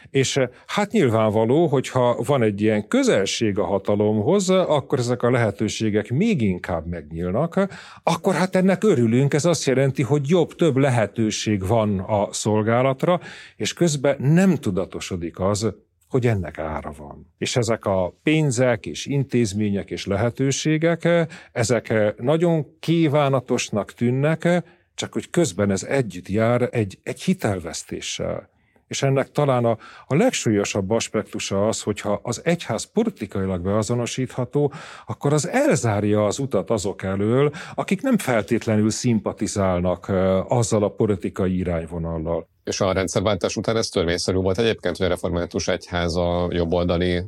és 0.10 0.38
eh, 0.38 0.50
hát 0.66 0.92
nyilvánvaló, 0.92 1.68
hogyha 1.68 2.24
van 2.26 2.42
egy 2.42 2.62
ilyen 2.62 2.88
közelség 2.88 3.60
a 3.60 3.66
hatalomhoz, 3.66 4.50
akkor 4.50 5.00
ezek 5.00 5.24
a 5.24 5.32
lehetőségek 5.32 6.10
még 6.10 6.42
inkább 6.42 6.88
megnyílnak, 6.88 7.68
akkor 8.04 8.34
hát 8.34 8.56
ennek 8.56 8.84
örülünk, 8.84 9.34
ez 9.34 9.46
azt 9.46 9.66
jelenti, 9.66 10.04
hogy 10.04 10.30
jobb, 10.30 10.56
több 10.56 10.78
lehetőség 10.78 11.68
van 11.68 12.00
a 12.00 12.34
szolgálatra, 12.34 13.20
és 13.56 13.74
közben 13.74 14.16
nem 14.20 14.56
tudatosodik 14.56 15.40
az, 15.40 15.74
hogy 16.10 16.28
ennek 16.28 16.58
ára 16.58 16.92
van. 16.98 17.34
És 17.38 17.56
ezek 17.56 17.86
a 17.86 18.18
pénzek 18.24 18.86
és 18.86 19.06
intézmények 19.06 19.92
és 19.92 20.06
lehetőségek, 20.06 21.28
ezek 21.52 22.14
nagyon 22.18 22.66
kívánatosnak 22.80 23.94
tűnnek, 23.94 24.64
csak 24.96 25.14
hogy 25.14 25.30
közben 25.30 25.72
ez 25.72 25.84
együtt 25.84 26.28
jár 26.28 26.68
egy, 26.72 27.00
egy 27.04 27.22
hitelvesztéssel. 27.22 28.50
És 28.88 29.04
ennek 29.04 29.32
talán 29.32 29.66
a, 29.66 29.78
a 30.08 30.16
legsúlyosabb 30.16 30.90
aspektusa 30.90 31.68
az, 31.68 31.82
hogyha 31.82 32.20
az 32.24 32.42
egyház 32.44 32.84
politikailag 32.84 33.62
beazonosítható, 33.62 34.74
akkor 35.06 35.34
az 35.34 35.48
elzárja 35.48 36.26
az 36.26 36.40
utat 36.40 36.70
azok 36.70 37.04
elől, 37.04 37.52
akik 37.76 38.02
nem 38.02 38.18
feltétlenül 38.18 38.90
szimpatizálnak 38.90 40.12
azzal 40.48 40.84
a 40.84 40.90
politikai 40.90 41.58
irányvonallal. 41.58 42.48
És 42.64 42.82
a 42.82 42.92
rendszerváltás 42.92 43.56
után 43.56 43.78
ez 43.78 43.88
törvényszerű 43.88 44.38
volt 44.38 44.58
egyébként, 44.58 44.98
hogy 44.98 45.06
a 45.06 45.10
református 45.10 45.68
egyház 45.68 46.16
a 46.16 46.48
jobboldali 46.52 47.24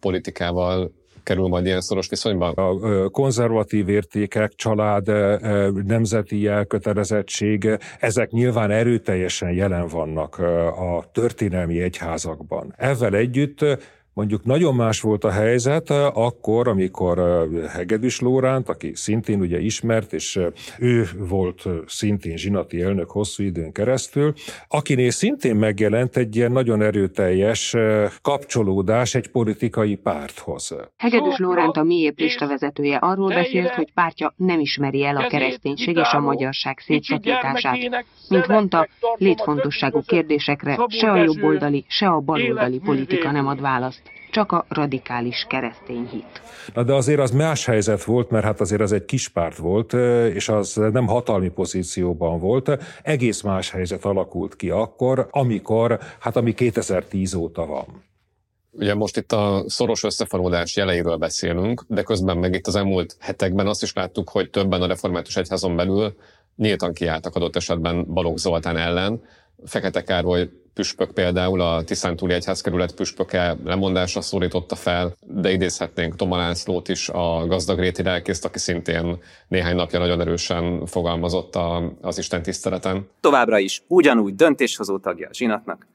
politikával 0.00 0.92
kerül 1.30 1.48
majd 1.48 1.66
ilyen 1.66 1.80
szoros 1.80 2.08
viszonyban? 2.08 2.52
A 2.54 3.08
konzervatív 3.08 3.88
értékek, 3.88 4.52
család, 4.54 5.06
nemzeti 5.86 6.46
elkötelezettség, 6.46 7.78
ezek 7.98 8.30
nyilván 8.30 8.70
erőteljesen 8.70 9.50
jelen 9.50 9.86
vannak 9.88 10.38
a 10.76 11.04
történelmi 11.12 11.80
egyházakban. 11.80 12.74
Ezzel 12.76 13.14
együtt 13.14 13.64
Mondjuk 14.12 14.44
nagyon 14.44 14.74
más 14.74 15.00
volt 15.00 15.24
a 15.24 15.30
helyzet 15.30 15.90
eh, 15.90 16.16
akkor, 16.16 16.68
amikor 16.68 17.18
eh, 17.18 17.70
Hegedűs 17.70 18.20
Lóránt, 18.20 18.68
aki 18.68 18.90
szintén 18.94 19.40
ugye 19.40 19.60
ismert, 19.60 20.12
és 20.12 20.36
eh, 20.36 20.46
ő 20.78 21.08
volt 21.18 21.62
szintén 21.86 22.36
zsinati 22.36 22.82
elnök 22.82 23.10
hosszú 23.10 23.42
időn 23.42 23.72
keresztül, 23.72 24.32
akinél 24.68 25.10
szintén 25.10 25.56
megjelent 25.56 26.16
egy 26.16 26.36
ilyen 26.36 26.52
nagyon 26.52 26.82
erőteljes 26.82 27.76
kapcsolódás 28.22 29.14
egy 29.14 29.30
politikai 29.30 29.96
párthoz. 29.96 30.76
Hegedűs 30.96 31.38
Lóránt 31.38 31.76
a 31.76 31.82
miépp 31.82 32.18
lista 32.18 32.46
vezetője 32.46 32.96
arról 32.96 33.28
beszélt, 33.28 33.70
hogy 33.70 33.92
pártja 33.92 34.34
nem 34.36 34.60
ismeri 34.60 35.04
el 35.04 35.16
a 35.16 35.26
kereszténység 35.26 35.96
és 35.96 36.12
a 36.12 36.20
magyarság 36.20 36.78
szétszakítását. 36.78 37.78
Mint 38.28 38.46
mondta, 38.46 38.88
létfontosságú 39.16 40.02
kérdésekre 40.06 40.78
se 40.88 41.10
a 41.10 41.16
jobboldali, 41.16 41.84
se 41.88 42.08
a 42.08 42.20
baloldali 42.20 42.78
politika 42.78 43.30
nem 43.30 43.46
ad 43.46 43.60
választ 43.60 44.09
csak 44.30 44.52
a 44.52 44.64
radikális 44.68 45.46
keresztény 45.48 46.06
hit. 46.10 46.42
Na 46.74 46.82
de 46.82 46.92
azért 46.94 47.20
az 47.20 47.30
más 47.30 47.64
helyzet 47.64 48.04
volt, 48.04 48.30
mert 48.30 48.44
hát 48.44 48.60
azért 48.60 48.80
az 48.80 48.92
egy 48.92 49.04
kis 49.04 49.28
párt 49.28 49.56
volt, 49.56 49.92
és 50.32 50.48
az 50.48 50.74
nem 50.92 51.06
hatalmi 51.06 51.48
pozícióban 51.48 52.38
volt. 52.38 52.78
Egész 53.02 53.40
más 53.40 53.70
helyzet 53.70 54.04
alakult 54.04 54.56
ki 54.56 54.70
akkor, 54.70 55.28
amikor, 55.30 55.98
hát 56.18 56.36
ami 56.36 56.54
2010 56.54 57.34
óta 57.34 57.66
van. 57.66 57.86
Ugye 58.72 58.94
most 58.94 59.16
itt 59.16 59.32
a 59.32 59.64
szoros 59.66 60.04
összefonódás 60.04 60.76
jeleiről 60.76 61.16
beszélünk, 61.16 61.84
de 61.88 62.02
közben 62.02 62.36
meg 62.36 62.54
itt 62.54 62.66
az 62.66 62.76
elmúlt 62.76 63.16
hetekben 63.18 63.66
azt 63.66 63.82
is 63.82 63.92
láttuk, 63.92 64.30
hogy 64.30 64.50
többen 64.50 64.82
a 64.82 64.86
református 64.86 65.36
egyházon 65.36 65.76
belül 65.76 66.14
nyíltan 66.56 66.92
kiálltak 66.92 67.34
adott 67.34 67.56
esetben 67.56 68.04
Balogh 68.12 68.38
Zoltán 68.38 68.76
ellen. 68.76 69.22
Fekete 69.64 70.02
Károly 70.02 70.48
püspök 70.74 71.12
például 71.12 71.60
a 71.60 71.84
Tiszántúli 71.84 72.32
Egyházkerület 72.32 72.94
püspöke 72.94 73.56
lemondásra 73.64 74.20
szólította 74.20 74.74
fel, 74.74 75.16
de 75.20 75.50
idézhetnénk 75.50 76.16
Toma 76.16 76.36
Lászlót 76.36 76.88
is, 76.88 77.08
a 77.08 77.46
gazdagréti 77.46 78.02
lelkészt, 78.02 78.44
aki 78.44 78.58
szintén 78.58 79.18
néhány 79.48 79.76
napja 79.76 79.98
nagyon 79.98 80.20
erősen 80.20 80.86
fogalmazott 80.86 81.54
a, 81.54 81.92
az 82.00 82.18
Isten 82.18 82.42
tiszteleten. 82.42 83.08
Továbbra 83.20 83.58
is 83.58 83.82
ugyanúgy 83.86 84.34
döntéshozó 84.34 84.98
tagja 84.98 85.28
a 85.28 85.34
zsinatnak, 85.34 85.86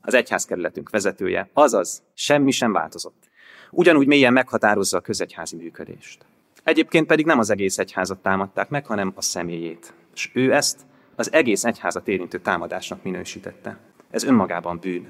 az 0.00 0.14
egyházkerületünk 0.14 0.90
vezetője, 0.90 1.50
azaz 1.52 2.02
semmi 2.14 2.50
sem 2.50 2.72
változott. 2.72 3.30
Ugyanúgy 3.70 4.06
mélyen 4.06 4.32
meghatározza 4.32 4.96
a 4.96 5.00
közegyházi 5.00 5.56
működést. 5.56 6.24
Egyébként 6.64 7.06
pedig 7.06 7.26
nem 7.26 7.38
az 7.38 7.50
egész 7.50 7.78
egyházat 7.78 8.18
támadták 8.18 8.68
meg, 8.68 8.86
hanem 8.86 9.12
a 9.14 9.22
személyét. 9.22 9.94
És 10.14 10.30
ő 10.34 10.52
ezt 10.54 10.80
az 11.16 11.32
egész 11.32 11.64
egyházat 11.64 12.08
érintő 12.08 12.38
támadásnak 12.38 13.02
minősítette. 13.02 13.78
Ez 14.10 14.24
önmagában 14.24 14.78
bűn, 14.80 15.08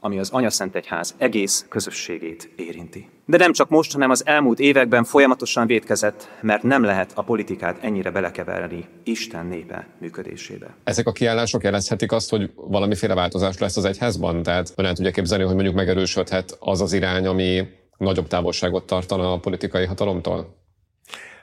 ami 0.00 0.18
az 0.18 0.30
Anyaszent 0.30 0.74
Egyház 0.74 1.14
egész 1.18 1.66
közösségét 1.68 2.52
érinti. 2.56 3.08
De 3.26 3.36
nem 3.36 3.52
csak 3.52 3.68
most, 3.68 3.92
hanem 3.92 4.10
az 4.10 4.26
elmúlt 4.26 4.58
években 4.58 5.04
folyamatosan 5.04 5.66
védkezett, 5.66 6.28
mert 6.40 6.62
nem 6.62 6.82
lehet 6.82 7.12
a 7.14 7.22
politikát 7.22 7.84
ennyire 7.84 8.10
belekeverni 8.10 8.84
Isten 9.04 9.46
népe 9.46 9.86
működésébe. 10.00 10.74
Ezek 10.84 11.06
a 11.06 11.12
kiállások 11.12 11.62
jelezhetik 11.62 12.12
azt, 12.12 12.30
hogy 12.30 12.50
valamiféle 12.54 13.14
változás 13.14 13.58
lesz 13.58 13.76
az 13.76 13.84
egyházban? 13.84 14.42
Tehát 14.42 14.72
ön 14.76 14.84
el 14.84 14.94
tudja 14.94 15.10
képzelni, 15.10 15.44
hogy 15.44 15.54
mondjuk 15.54 15.74
megerősödhet 15.74 16.56
az 16.60 16.80
az 16.80 16.92
irány, 16.92 17.26
ami 17.26 17.68
nagyobb 17.96 18.26
távolságot 18.26 18.86
tartana 18.86 19.32
a 19.32 19.38
politikai 19.38 19.84
hatalomtól? 19.84 20.58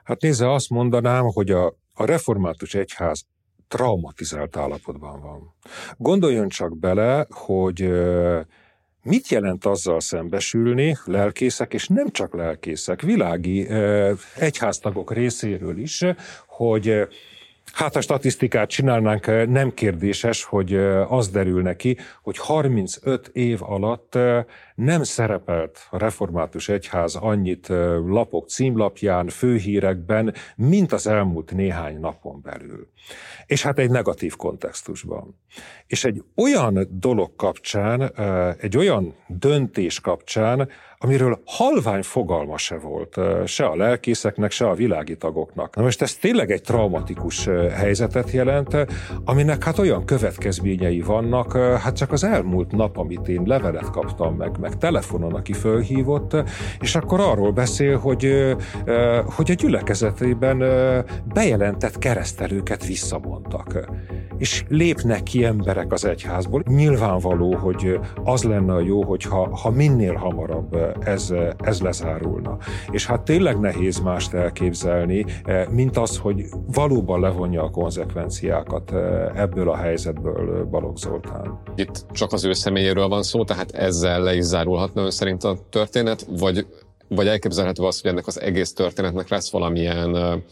Hát 0.04 0.22
nézze, 0.22 0.52
azt 0.52 0.70
mondanám, 0.70 1.24
hogy 1.24 1.52
a, 1.52 1.66
a 1.94 2.06
református 2.06 2.74
egyház 2.74 3.26
traumatizált 3.68 4.58
állapotban 4.58 5.22
van. 5.22 5.56
Gondoljon 5.98 6.48
csak 6.48 6.78
bele, 6.78 7.28
hogy 7.30 7.90
mit 9.04 9.28
jelent 9.28 9.66
azzal 9.66 10.00
szembesülni 10.00 10.98
lelkészek, 11.06 11.74
és 11.74 11.88
nem 11.88 12.10
csak 12.12 12.34
lelkészek, 12.34 13.02
világi 13.02 13.68
egyháztagok 14.36 15.14
részéről 15.14 15.78
is, 15.78 16.06
hogy 16.48 17.08
Hát 17.74 17.96
a 17.96 18.02
statisztikát 18.02 18.70
csinálnánk, 18.70 19.26
nem 19.50 19.74
kérdéses, 19.74 20.44
hogy 20.44 20.76
az 21.08 21.30
derül 21.30 21.62
neki, 21.62 21.98
hogy 22.22 22.38
35 22.38 23.28
év 23.34 23.64
alatt 23.64 24.18
nem 24.78 25.04
szerepelt 25.04 25.88
a 25.90 25.98
református 25.98 26.70
egyház 26.70 27.16
annyit 27.16 27.68
lapok 28.08 28.48
címlapján, 28.50 29.28
főhírekben, 29.28 30.34
mint 30.56 30.92
az 30.92 31.08
elmúlt 31.08 31.52
néhány 31.52 32.00
napon 32.00 32.42
belül. 32.44 32.88
És 33.46 33.64
hát 33.64 33.80
egy 33.80 33.90
negatív 33.90 34.36
kontextusban. 34.36 35.40
És 35.88 36.04
egy 36.04 36.24
olyan 36.36 36.88
dolog 36.90 37.36
kapcsán, 37.36 38.12
egy 38.60 38.78
olyan 38.78 39.16
döntés 39.28 40.00
kapcsán, 40.00 40.70
amiről 41.00 41.42
halvány 41.46 42.02
fogalma 42.02 42.58
se 42.58 42.78
volt, 42.78 43.20
se 43.46 43.66
a 43.66 43.76
lelkészeknek, 43.76 44.52
se 44.52 44.70
a 44.70 44.74
világi 44.74 45.18
tagoknak. 45.18 45.76
Na 45.76 45.82
most 45.82 46.02
ez 46.02 46.16
tényleg 46.16 46.52
egy 46.52 46.62
traumatikus 46.62 47.46
helyzetet 47.72 48.32
jelent, 48.32 48.78
aminek 49.26 49.64
hát 49.64 49.78
olyan 49.78 50.06
következményei 50.06 51.02
vannak, 51.02 51.58
hát 51.58 51.96
csak 51.96 52.12
az 52.12 52.24
elmúlt 52.24 52.72
nap, 52.72 52.98
amit 52.98 53.28
én 53.28 53.44
levelet 53.46 53.90
kaptam 53.90 54.36
meg, 54.36 54.58
meg 54.68 54.78
telefonon, 54.78 55.34
aki 55.34 55.54
fölhívott, 55.54 56.36
és 56.80 56.96
akkor 56.96 57.20
arról 57.20 57.52
beszél, 57.52 57.98
hogy, 57.98 58.56
hogy 59.26 59.52
a 59.52 59.54
gyülekezetében 59.54 60.58
bejelentett 61.34 61.98
keresztelőket 61.98 62.86
visszamondtak. 62.86 63.88
és 64.38 64.64
lépnek 64.68 65.24
ki 65.24 65.44
emberek 65.46 65.92
az 65.92 66.06
egyházból. 66.06 66.64
Nyilvánvaló, 66.68 67.56
hogy 67.56 68.00
az 68.24 68.44
lenne 68.44 68.74
a 68.74 68.80
jó, 68.80 69.04
hogyha 69.04 69.58
ha 69.58 69.70
minél 69.70 70.14
hamarabb 70.14 70.78
ez, 71.00 71.34
ez 71.58 71.82
lezárulna. 71.82 72.58
És 72.92 73.06
hát 73.06 73.22
tényleg 73.22 73.60
nehéz 73.60 74.00
mást 74.00 74.34
elképzelni, 74.34 75.26
mint 75.70 75.98
az, 75.98 76.18
hogy 76.18 76.46
valóban 76.74 77.20
levonja 77.20 77.64
a 77.64 77.70
konzekvenciákat 77.70 78.94
ebből 79.36 79.70
a 79.70 79.76
helyzetből 79.76 80.66
Balogh 80.66 80.98
Zoltán. 80.98 81.60
Itt 81.76 82.06
csak 82.12 82.34
az 82.34 82.46
ő 82.46 82.54
személyéről 82.54 83.08
van 83.08 83.24
szó, 83.24 83.44
tehát 83.44 83.72
ezzel 83.72 84.22
le 84.22 84.36
is 84.36 84.46
zárulhatna 84.58 85.02
ön 85.02 85.12
szerint 85.12 85.44
a 85.44 85.58
történet, 85.70 86.26
vagy, 86.30 86.66
vagy 87.08 87.28
elképzelhető 87.28 87.84
az, 87.84 88.02
hogy 88.02 88.12
ennek 88.12 88.28
az 88.28 88.42
egész 88.42 88.74
történetnek 88.74 89.30
lesz 89.30 89.52
valamilyen 89.52 90.44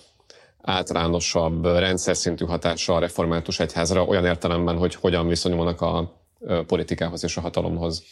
általánosabb, 0.62 1.66
rendszer 1.66 2.16
szintű 2.16 2.46
hatása 2.46 2.96
a 2.96 3.00
református 3.00 3.60
egyházra, 3.60 4.04
olyan 4.04 4.26
értelemben, 4.26 4.78
hogy 4.78 4.96
hogyan 4.96 5.28
viszonyulnak 5.28 5.82
a 5.82 6.14
politikához 6.68 7.24
és 7.24 7.38
a 7.38 7.42
hatalomhoz. 7.42 8.04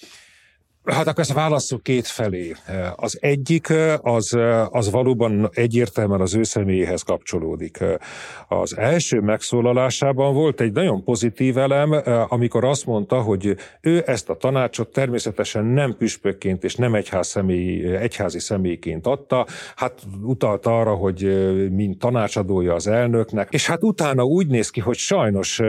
Hát 0.92 1.08
akkor 1.08 1.20
ezt 1.20 1.34
válasszuk 1.34 1.84
két 1.84 2.08
felé. 2.08 2.54
Az 2.96 3.18
egyik 3.22 3.74
az, 4.02 4.38
az 4.70 4.92
valóban 4.92 5.50
egyértelműen 5.54 6.22
az 6.22 6.36
ő 6.36 6.44
személyéhez 6.44 7.02
kapcsolódik. 7.02 7.84
Az 8.48 8.78
első 8.78 9.20
megszólalásában 9.20 10.34
volt 10.34 10.62
egy 10.62 10.72
nagyon 10.72 11.04
pozitív 11.04 11.58
elem, 11.58 11.96
amikor 12.28 12.64
azt 12.64 12.86
mondta, 12.86 13.22
hogy 13.22 13.56
ő 13.82 14.04
ezt 14.06 14.30
a 14.30 14.36
tanácsot 14.36 14.88
természetesen 14.88 15.66
nem 15.66 15.96
püspökként 15.98 16.64
és 16.64 16.76
nem 16.76 16.96
egyház 16.96 17.28
személy, 17.28 17.96
egyházi 17.96 18.40
személyként 18.40 19.08
adta, 19.08 19.46
hát 19.76 20.02
utalta 20.22 20.80
arra, 20.80 20.94
hogy 20.94 21.22
mint 21.72 22.00
tanácsadója 22.00 22.74
az 22.74 22.88
elnöknek, 22.88 23.48
és 23.52 23.68
hát 23.68 23.84
utána 23.84 24.24
úgy 24.24 24.48
néz 24.48 24.70
ki, 24.70 24.80
hogy 24.80 24.98
sajnos 24.98 25.62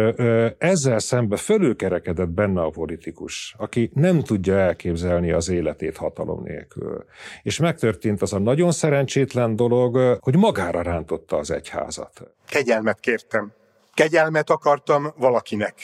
ezzel 0.58 0.98
szembe 0.98 1.36
fölülkerekedett 1.36 2.30
benne 2.30 2.60
a 2.60 2.70
politikus, 2.70 3.54
aki 3.58 3.90
nem 3.94 4.20
tudja 4.20 4.58
elképzelni, 4.58 5.02
elképzelni 5.04 5.32
az 5.32 5.48
életét 5.48 5.96
hatalom 5.96 6.42
nélkül. 6.42 7.04
És 7.42 7.58
megtörtént 7.58 8.22
az 8.22 8.32
a 8.32 8.38
nagyon 8.38 8.72
szerencsétlen 8.72 9.56
dolog, 9.56 10.18
hogy 10.20 10.36
magára 10.36 10.82
rántotta 10.82 11.36
az 11.36 11.50
egyházat. 11.50 12.22
Kegyelmet 12.48 13.00
kértem. 13.00 13.52
Kegyelmet 13.94 14.50
akartam 14.50 15.12
valakinek. 15.16 15.74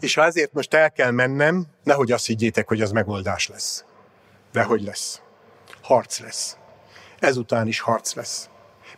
És 0.00 0.14
ha 0.14 0.24
ezért 0.24 0.52
most 0.52 0.74
el 0.74 0.90
kell 0.90 1.10
mennem, 1.10 1.66
nehogy 1.84 2.12
azt 2.12 2.26
higgyétek, 2.26 2.68
hogy 2.68 2.80
az 2.80 2.90
megoldás 2.90 3.48
lesz. 3.48 3.84
De 4.52 4.62
hogy 4.62 4.82
lesz? 4.82 5.22
Harc 5.82 6.20
lesz. 6.20 6.56
Ezután 7.18 7.66
is 7.66 7.80
harc 7.80 8.14
lesz. 8.14 8.48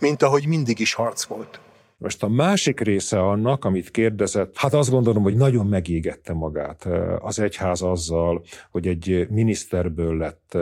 Mint 0.01 0.23
ahogy 0.23 0.47
mindig 0.47 0.79
is 0.79 0.95
harc 0.95 1.25
volt. 1.25 1.61
Most 2.03 2.23
a 2.23 2.29
másik 2.29 2.81
része 2.81 3.21
annak, 3.21 3.65
amit 3.65 3.91
kérdezett, 3.91 4.57
hát 4.57 4.75
azt 4.75 4.91
gondolom, 4.91 5.23
hogy 5.23 5.35
nagyon 5.37 5.67
megégette 5.67 6.33
magát 6.33 6.89
az 7.19 7.39
egyház 7.39 7.83
azzal, 7.83 8.43
hogy 8.71 8.87
egy 8.87 9.27
miniszterből 9.31 10.17
lett 10.17 10.57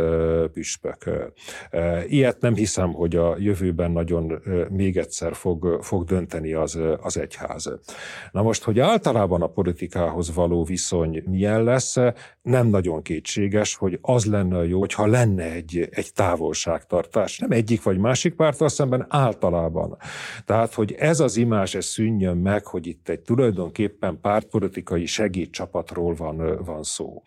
püspök. 0.53 1.31
Ilyet 2.07 2.41
nem 2.41 2.55
hiszem, 2.55 2.93
hogy 2.93 3.17
a 3.17 3.37
jövőben 3.39 3.91
nagyon 3.91 4.43
még 4.71 4.97
egyszer 4.97 5.35
fog, 5.35 5.79
fog 5.83 6.05
dönteni 6.05 6.53
az, 6.53 6.79
az 7.01 7.19
egyház. 7.19 7.73
Na 8.33 8.43
most, 8.43 8.63
hogy 8.63 8.79
általában 8.79 9.43
a 9.43 9.47
politikához 9.47 10.35
való 10.35 10.65
viszony 10.65 11.23
milyen 11.27 11.65
lesz, 11.65 11.97
nem 12.43 12.67
nagyon 12.67 13.03
kétséges, 13.03 13.75
hogy 13.75 13.99
az 14.03 14.25
lenne 14.25 14.67
jó, 14.67 14.79
hogyha 14.79 15.07
lenne 15.07 15.53
egy, 15.53 15.89
egy 15.91 16.13
távolságtartás. 16.13 17.39
Nem 17.39 17.51
egyik 17.51 17.83
vagy 17.83 17.99
másik 17.99 18.35
párttal 18.35 18.69
szemben, 18.69 19.07
általában. 19.09 19.97
Tehát, 20.45 20.75
hogy 20.75 20.93
ez 20.99 21.21
az 21.21 21.30
imázs 21.37 21.75
ez 21.75 21.85
szűnjön 21.85 22.37
meg, 22.37 22.67
hogy 22.67 22.87
itt 22.87 23.09
egy 23.09 23.21
tulajdonképpen 23.21 24.21
pártpolitikai 24.21 25.07
segédcsapatról 25.07 26.15
van, 26.15 26.65
van 26.65 26.83
szó. 26.83 27.23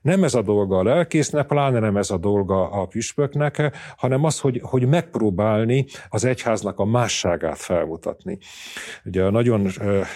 Nem 0.00 0.24
ez 0.24 0.34
a 0.34 0.42
dolga 0.42 0.78
a 0.78 0.82
lelkésznek, 0.82 1.46
pláne 1.46 1.78
nem 1.78 1.96
ez 1.96 2.10
a 2.10 2.18
dolga 2.18 2.70
a 2.70 2.86
püspöknek, 2.86 3.76
hanem 3.96 4.24
az, 4.24 4.40
hogy, 4.40 4.60
hogy 4.62 4.86
megpróbálni 4.86 5.86
az 6.08 6.24
egyháznak 6.24 6.78
a 6.78 6.84
másságát 6.84 7.58
felmutatni. 7.58 8.38
Ugye 9.04 9.24
a 9.24 9.30
nagyon 9.30 9.68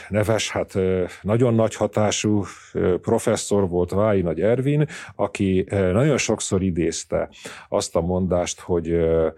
neves, 0.08 0.50
hát 0.50 0.74
nagyon 1.22 1.54
nagy 1.54 1.74
hatású 1.74 2.44
professzor 3.00 3.68
volt 3.68 3.90
Vályi 3.90 4.22
Nagy 4.22 4.40
Ervin, 4.40 4.86
aki 5.14 5.66
nagyon 5.70 6.18
sokszor 6.18 6.62
idézte 6.62 7.28
azt 7.68 7.96
a 7.96 8.00
mondást, 8.00 8.60
hogy 8.60 8.96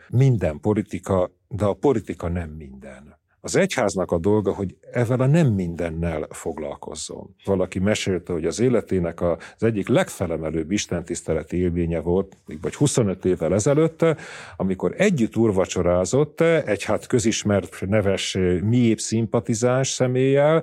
minden 0.08 0.60
politika, 0.60 1.30
de 1.48 1.64
a 1.64 1.74
politika 1.74 2.28
nem 2.28 2.50
minden. 2.50 3.17
Az 3.48 3.56
egyháznak 3.56 4.12
a 4.12 4.18
dolga, 4.18 4.54
hogy 4.54 4.76
ezzel 4.92 5.20
a 5.20 5.26
nem 5.26 5.46
mindennel 5.46 6.26
foglalkozzon. 6.30 7.34
Valaki 7.44 7.78
mesélte, 7.78 8.32
hogy 8.32 8.44
az 8.44 8.60
életének 8.60 9.20
az 9.20 9.62
egyik 9.62 9.88
legfelemelőbb 9.88 10.70
istentiszteleti 10.70 11.56
élménye 11.56 12.00
volt, 12.00 12.36
vagy 12.60 12.74
25 12.74 13.24
évvel 13.24 13.54
ezelőtt, 13.54 14.04
amikor 14.56 14.94
együtt 14.96 15.36
úrvacsorázott 15.36 16.40
egy 16.40 16.84
hát 16.84 17.06
közismert 17.06 17.80
neves 17.86 18.38
miép 18.62 19.00
szimpatizáns 19.00 19.88
személlyel, 19.88 20.62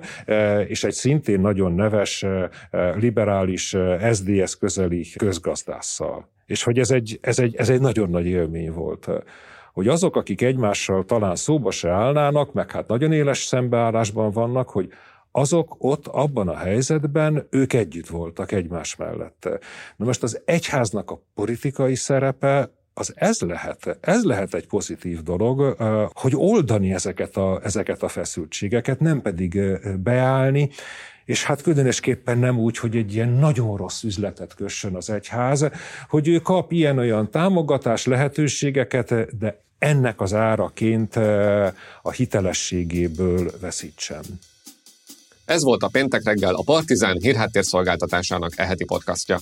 és 0.66 0.84
egy 0.84 0.94
szintén 0.94 1.40
nagyon 1.40 1.72
neves 1.72 2.24
liberális 2.94 3.76
SDS 4.12 4.56
közeli 4.58 5.06
közgazdásszal. 5.16 6.28
És 6.44 6.62
hogy 6.62 6.78
ez 6.78 6.90
egy, 6.90 7.18
ez 7.20 7.38
egy, 7.38 7.56
ez 7.56 7.68
egy 7.68 7.80
nagyon 7.80 8.10
nagy 8.10 8.26
élmény 8.26 8.72
volt 8.72 9.08
hogy 9.76 9.88
azok, 9.88 10.16
akik 10.16 10.42
egymással 10.42 11.04
talán 11.04 11.36
szóba 11.36 11.70
se 11.70 11.90
állnának, 11.90 12.52
meg 12.52 12.70
hát 12.70 12.86
nagyon 12.88 13.12
éles 13.12 13.44
szembeállásban 13.44 14.30
vannak, 14.30 14.70
hogy 14.70 14.88
azok 15.32 15.76
ott 15.78 16.06
abban 16.06 16.48
a 16.48 16.56
helyzetben 16.56 17.46
ők 17.50 17.72
együtt 17.72 18.06
voltak 18.06 18.52
egymás 18.52 18.96
mellett. 18.96 19.48
Na 19.96 20.04
most 20.04 20.22
az 20.22 20.42
egyháznak 20.44 21.10
a 21.10 21.22
politikai 21.34 21.94
szerepe 21.94 22.70
az 22.94 23.12
ez 23.16 23.40
lehet, 23.40 23.98
ez 24.00 24.24
lehet 24.24 24.54
egy 24.54 24.66
pozitív 24.66 25.22
dolog, 25.22 25.76
hogy 26.12 26.32
oldani 26.36 26.92
ezeket 26.92 27.36
a, 27.36 27.60
ezeket 27.62 28.02
a 28.02 28.08
feszültségeket, 28.08 29.00
nem 29.00 29.22
pedig 29.22 29.60
beállni, 30.02 30.70
és 31.24 31.44
hát 31.44 31.62
különösképpen 31.62 32.38
nem 32.38 32.58
úgy, 32.58 32.78
hogy 32.78 32.96
egy 32.96 33.14
ilyen 33.14 33.28
nagyon 33.28 33.76
rossz 33.76 34.02
üzletet 34.02 34.54
kössön 34.54 34.94
az 34.94 35.10
egyház, 35.10 35.70
hogy 36.08 36.28
ő 36.28 36.38
kap 36.38 36.72
ilyen-olyan 36.72 37.30
támogatás 37.30 38.06
lehetőségeket, 38.06 39.36
de 39.38 39.64
ennek 39.86 40.20
az 40.20 40.34
áraként 40.34 41.16
a 42.02 42.10
hitelességéből 42.10 43.50
veszítsen. 43.60 44.24
Ez 45.44 45.62
volt 45.62 45.82
a 45.82 45.88
péntek 45.88 46.24
reggel 46.24 46.54
a 46.54 46.62
Partizán 46.64 47.16
hírháttérszolgáltatásának 47.20 48.52
eheti 48.56 48.84
podcastja. 48.84 49.38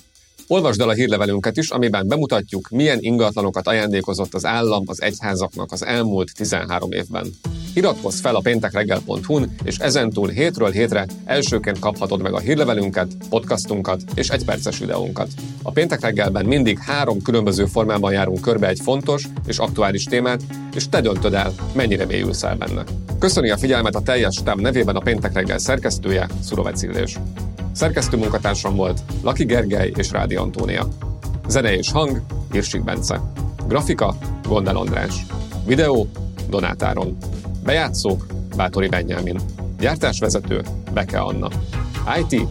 Olvasd 0.47 0.81
el 0.81 0.89
a 0.89 0.93
hírlevelünket 0.93 1.57
is, 1.57 1.71
amiben 1.71 2.09
bemutatjuk, 2.09 2.69
milyen 2.69 2.99
ingatlanokat 3.01 3.67
ajándékozott 3.67 4.35
az 4.35 4.45
állam 4.45 4.83
az 4.87 5.03
egyházaknak 5.03 5.73
az 5.73 5.85
elmúlt 5.85 6.35
13 6.35 6.93
évben. 6.93 7.27
Iratkozz 7.75 8.21
fel 8.21 8.35
a 8.35 8.41
péntekreggel.hu-n, 8.41 9.55
és 9.65 9.77
ezentúl 9.79 10.29
hétről 10.29 10.71
hétre 10.71 11.07
elsőként 11.25 11.79
kaphatod 11.79 12.23
meg 12.23 12.33
a 12.33 12.39
hírlevelünket, 12.39 13.13
podcastunkat 13.29 14.03
és 14.15 14.29
egy 14.29 14.45
perces 14.45 14.79
videónkat. 14.79 15.29
A 15.63 15.71
péntek 15.71 16.01
reggelben 16.01 16.47
mindig 16.47 16.79
három 16.79 17.23
különböző 17.23 17.65
formában 17.67 18.13
járunk 18.13 18.41
körbe 18.41 18.69
egy 18.69 18.81
fontos 18.83 19.29
és 19.47 19.59
aktuális 19.59 20.05
témát, 20.05 20.43
és 20.75 20.89
te 20.89 21.01
döntöd 21.01 21.35
el, 21.35 21.55
mennyire 21.75 22.07
mélyülsz 22.07 22.43
el 22.43 22.57
benne. 22.57 22.85
Köszöni 23.19 23.51
a 23.51 23.57
figyelmet 23.57 23.95
a 23.95 24.03
teljes 24.03 24.41
tám 24.45 24.61
nevében 24.61 24.97
a 24.97 25.01
péntek 25.01 25.33
reggel 25.33 25.59
szerkesztője, 25.59 26.29
Szurovec 26.43 26.83
Illés. 26.83 27.19
Szerkesztő 27.75 28.17
munkatársam 28.17 28.77
volt 28.77 29.01
Laki 29.23 29.45
Gergely 29.45 29.93
és 29.97 30.11
Rádi 30.11 30.35
Antónia. 30.35 30.89
Zene 31.49 31.77
és 31.77 31.91
hang, 31.91 32.23
Irsik 32.53 32.85
Bence. 32.85 33.21
Grafika, 33.67 34.17
Gondel 34.49 34.77
András. 34.77 35.27
Videó, 35.67 36.09
Donátáron. 36.49 37.17
Bejátszók, 37.65 38.27
Bátori 38.57 38.89
Benyámin. 38.89 39.41
Gyártásvezető, 39.79 40.63
Beke 40.93 41.19
Anna. 41.19 41.49
IT, 42.19 42.49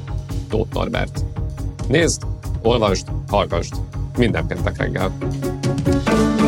Tóth 0.50 0.74
Norbert. 0.74 1.24
Nézd, 1.88 2.22
olvasd, 2.62 3.08
hallgasd. 3.28 3.74
Minden 4.18 4.48
péntek 4.48 4.78
reggel. 4.78 5.12
thank 6.06 6.40
you 6.40 6.43